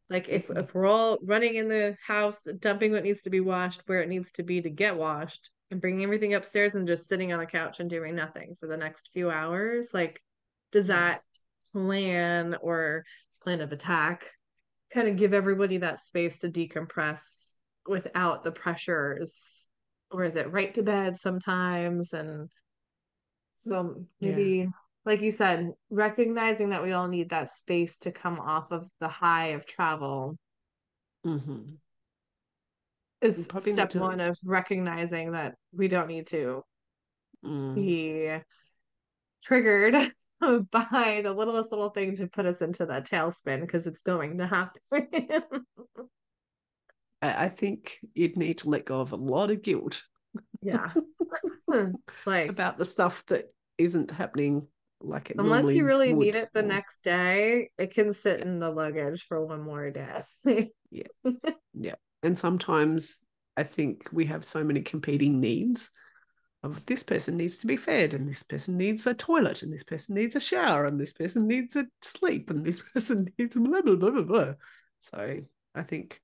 like 0.09 0.27
if 0.27 0.49
if 0.49 0.73
we're 0.73 0.87
all 0.87 1.19
running 1.23 1.55
in 1.55 1.67
the 1.67 1.95
house 2.05 2.47
dumping 2.59 2.91
what 2.91 3.03
needs 3.03 3.21
to 3.23 3.29
be 3.29 3.41
washed 3.41 3.83
where 3.85 4.01
it 4.01 4.09
needs 4.09 4.31
to 4.33 4.43
be 4.43 4.61
to 4.61 4.69
get 4.69 4.97
washed 4.97 5.51
and 5.69 5.81
bringing 5.81 6.03
everything 6.03 6.33
upstairs 6.33 6.75
and 6.75 6.87
just 6.87 7.07
sitting 7.07 7.33
on 7.33 7.39
the 7.39 7.45
couch 7.45 7.79
and 7.79 7.89
doing 7.89 8.15
nothing 8.15 8.55
for 8.59 8.67
the 8.67 8.77
next 8.77 9.09
few 9.13 9.29
hours, 9.29 9.89
like, 9.93 10.21
does 10.71 10.87
that 10.87 11.21
plan 11.73 12.55
or 12.61 13.03
plan 13.41 13.61
of 13.61 13.71
attack 13.71 14.31
kind 14.93 15.07
of 15.07 15.17
give 15.17 15.33
everybody 15.33 15.77
that 15.77 15.99
space 15.99 16.39
to 16.39 16.49
decompress 16.49 17.21
without 17.87 18.43
the 18.43 18.51
pressures? 18.51 19.41
Or 20.11 20.23
is 20.23 20.35
it 20.35 20.51
right 20.51 20.73
to 20.75 20.83
bed 20.83 21.19
sometimes? 21.19 22.13
And 22.13 22.49
so 23.57 24.05
maybe, 24.21 24.67
like 25.05 25.21
you 25.21 25.31
said, 25.31 25.71
recognizing 25.89 26.69
that 26.69 26.83
we 26.83 26.93
all 26.93 27.07
need 27.07 27.29
that 27.29 27.51
space 27.51 27.97
to 27.99 28.11
come 28.11 28.39
off 28.39 28.71
of 28.71 28.87
the 28.99 29.07
high 29.09 29.47
of 29.47 29.65
travel 29.65 30.37
hmm 31.23 31.77
is 33.21 33.47
step 33.59 33.95
one 33.95 34.19
of 34.19 34.37
recognizing 34.43 35.31
that 35.31 35.55
we 35.73 35.87
don't 35.87 36.07
need 36.07 36.27
to 36.27 36.63
Mm. 37.43 37.73
be 37.75 38.39
triggered 39.43 39.93
by 40.71 41.21
the 41.23 41.33
littlest 41.33 41.71
little 41.71 41.89
thing 41.89 42.15
to 42.15 42.27
put 42.27 42.45
us 42.45 42.61
into 42.61 42.85
that 42.85 43.07
tailspin 43.09 43.61
because 43.61 43.87
it's 43.87 44.01
going 44.01 44.37
to 44.37 44.47
happen. 44.47 44.81
I 47.21 47.49
think 47.49 47.99
you'd 48.13 48.37
need 48.37 48.59
to 48.59 48.69
let 48.69 48.85
go 48.85 49.01
of 49.01 49.11
a 49.11 49.15
lot 49.15 49.49
of 49.49 49.63
guilt 49.63 50.03
yeah. 50.61 50.91
like 52.25 52.49
about 52.49 52.77
the 52.77 52.85
stuff 52.85 53.25
that 53.27 53.45
isn't 53.77 54.11
happening 54.11 54.67
like 54.99 55.29
it 55.29 55.35
unless 55.37 55.75
you 55.75 55.85
really 55.85 56.13
would, 56.13 56.25
need 56.25 56.35
it 56.35 56.49
the 56.53 56.63
next 56.63 57.03
day, 57.03 57.69
it 57.77 57.93
can 57.93 58.15
sit 58.15 58.41
in 58.41 58.59
the 58.59 58.69
luggage 58.69 59.25
for 59.27 59.45
one 59.45 59.61
more 59.61 59.91
day. 59.91 60.71
Yeah. 60.89 61.31
Yeah. 61.73 61.95
And 62.23 62.37
sometimes 62.37 63.19
I 63.55 63.63
think 63.63 64.09
we 64.11 64.25
have 64.25 64.43
so 64.43 64.63
many 64.63 64.81
competing 64.81 65.39
needs 65.39 65.91
of 66.63 66.83
this 66.87 67.03
person 67.03 67.37
needs 67.37 67.57
to 67.57 67.67
be 67.67 67.77
fed 67.77 68.15
and 68.15 68.27
this 68.27 68.41
person 68.41 68.77
needs 68.77 69.05
a 69.05 69.13
toilet 69.13 69.61
and 69.61 69.71
this 69.71 69.83
person 69.83 70.15
needs 70.15 70.35
a 70.35 70.39
shower 70.39 70.85
and 70.85 70.99
this 70.99 71.13
person 71.13 71.45
needs 71.45 71.75
a 71.75 71.85
sleep 72.01 72.49
and 72.49 72.65
this 72.65 72.79
person 72.93 73.31
needs 73.37 73.55
blah 73.55 73.81
blah 73.81 73.95
blah 73.95 74.09
blah 74.09 74.23
blah. 74.23 74.53
So 74.99 75.41
I 75.75 75.83
think 75.83 76.19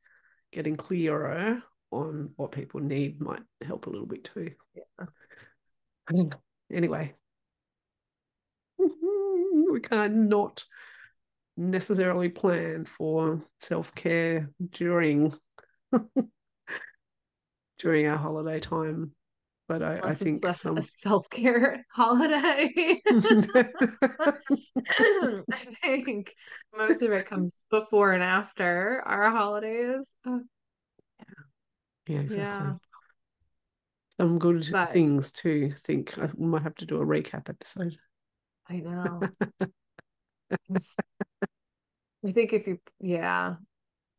getting 0.54 0.78
clearer 0.78 1.62
on 1.92 2.32
what 2.38 2.52
people 2.52 2.80
need 2.80 3.20
might 3.22 3.42
help 3.66 3.88
a 3.88 3.90
little 3.90 4.08
bit 4.08 4.24
too. 4.24 4.52
Yeah. 6.12 6.26
Anyway. 6.72 7.14
We 9.72 9.80
can't 9.80 10.14
not 10.16 10.64
necessarily 11.58 12.30
plan 12.30 12.86
for 12.86 13.44
self-care 13.60 14.50
during 14.72 15.34
during 17.80 18.08
our 18.08 18.18
holiday 18.18 18.60
time. 18.60 19.14
But 19.68 19.82
I, 19.82 20.00
I 20.04 20.14
think 20.14 20.46
some 20.56 20.78
a 20.78 20.84
self-care 21.00 21.84
holiday. 21.92 23.02
I 23.08 24.34
think 26.04 26.36
most 26.78 27.02
of 27.02 27.12
it 27.12 27.26
comes 27.26 27.54
before 27.72 28.12
and 28.12 28.22
after 28.22 29.02
our 29.06 29.32
holidays. 29.32 30.06
Uh, 30.28 30.40
yeah, 32.08 32.20
exactly. 32.20 32.44
Yeah. 32.44 32.74
Some 34.20 34.38
good 34.38 34.68
But- 34.72 34.90
things 34.90 35.32
to 35.34 35.72
think. 35.78 36.18
I 36.18 36.30
we 36.36 36.48
might 36.48 36.64
have 36.64 36.76
to 36.76 36.86
do 36.86 37.02
a 37.02 37.06
recap 37.06 37.50
episode. 37.50 37.98
I 38.70 38.78
know. 38.78 39.22
I 42.26 42.32
think 42.32 42.54
if 42.54 42.68
you, 42.68 42.80
yeah, 43.00 43.56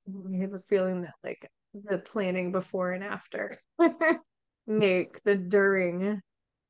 I 0.08 0.36
have 0.36 0.52
a 0.52 0.60
feeling 0.68 1.02
that 1.02 1.14
like 1.22 1.50
the 1.72 1.98
planning 1.98 2.52
before 2.52 2.92
and 2.92 3.02
after 3.02 3.60
make 4.66 5.22
the 5.24 5.36
during 5.36 6.20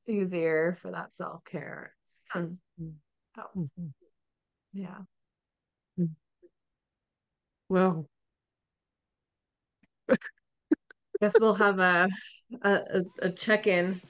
easier 0.08 0.76
for 0.82 0.90
that 0.90 1.14
self-care. 1.14 1.94
Um, 2.34 2.58
oh, 3.38 3.68
yeah. 4.72 4.98
Well, 7.68 8.08
Guess 11.20 11.34
we'll 11.40 11.54
have 11.54 11.78
a 11.78 12.08
a, 12.62 12.70
a, 12.70 13.02
a 13.22 13.30
check-in 13.30 14.00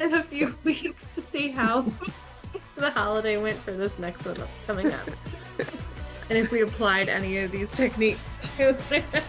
in 0.00 0.14
a 0.14 0.22
few 0.22 0.56
weeks 0.64 1.04
to 1.14 1.20
see 1.20 1.48
how 1.48 1.82
the 2.76 2.90
holiday 2.90 3.36
went 3.36 3.58
for 3.58 3.72
this 3.72 3.98
next 3.98 4.24
one 4.24 4.36
that's 4.36 4.64
coming 4.66 4.92
up. 4.92 5.08
And 6.30 6.36
if 6.36 6.50
we 6.50 6.60
applied 6.60 7.08
any 7.08 7.38
of 7.38 7.50
these 7.52 7.70
techniques 7.70 8.20
to 8.58 8.76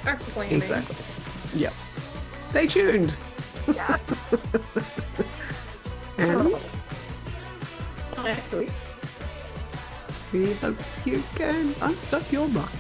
our 0.06 0.18
planning. 0.18 0.58
exactly. 0.58 0.98
Yep. 1.58 1.74
Stay 2.50 2.68
tuned. 2.68 3.16
Yeah. 3.68 3.98
And 6.18 6.52
Next 8.24 8.52
week. 8.52 8.70
we 10.34 10.54
hope 10.56 10.76
you 11.06 11.24
can 11.36 11.74
unstuck 11.82 12.32
your 12.32 12.48
muck. 12.50 12.72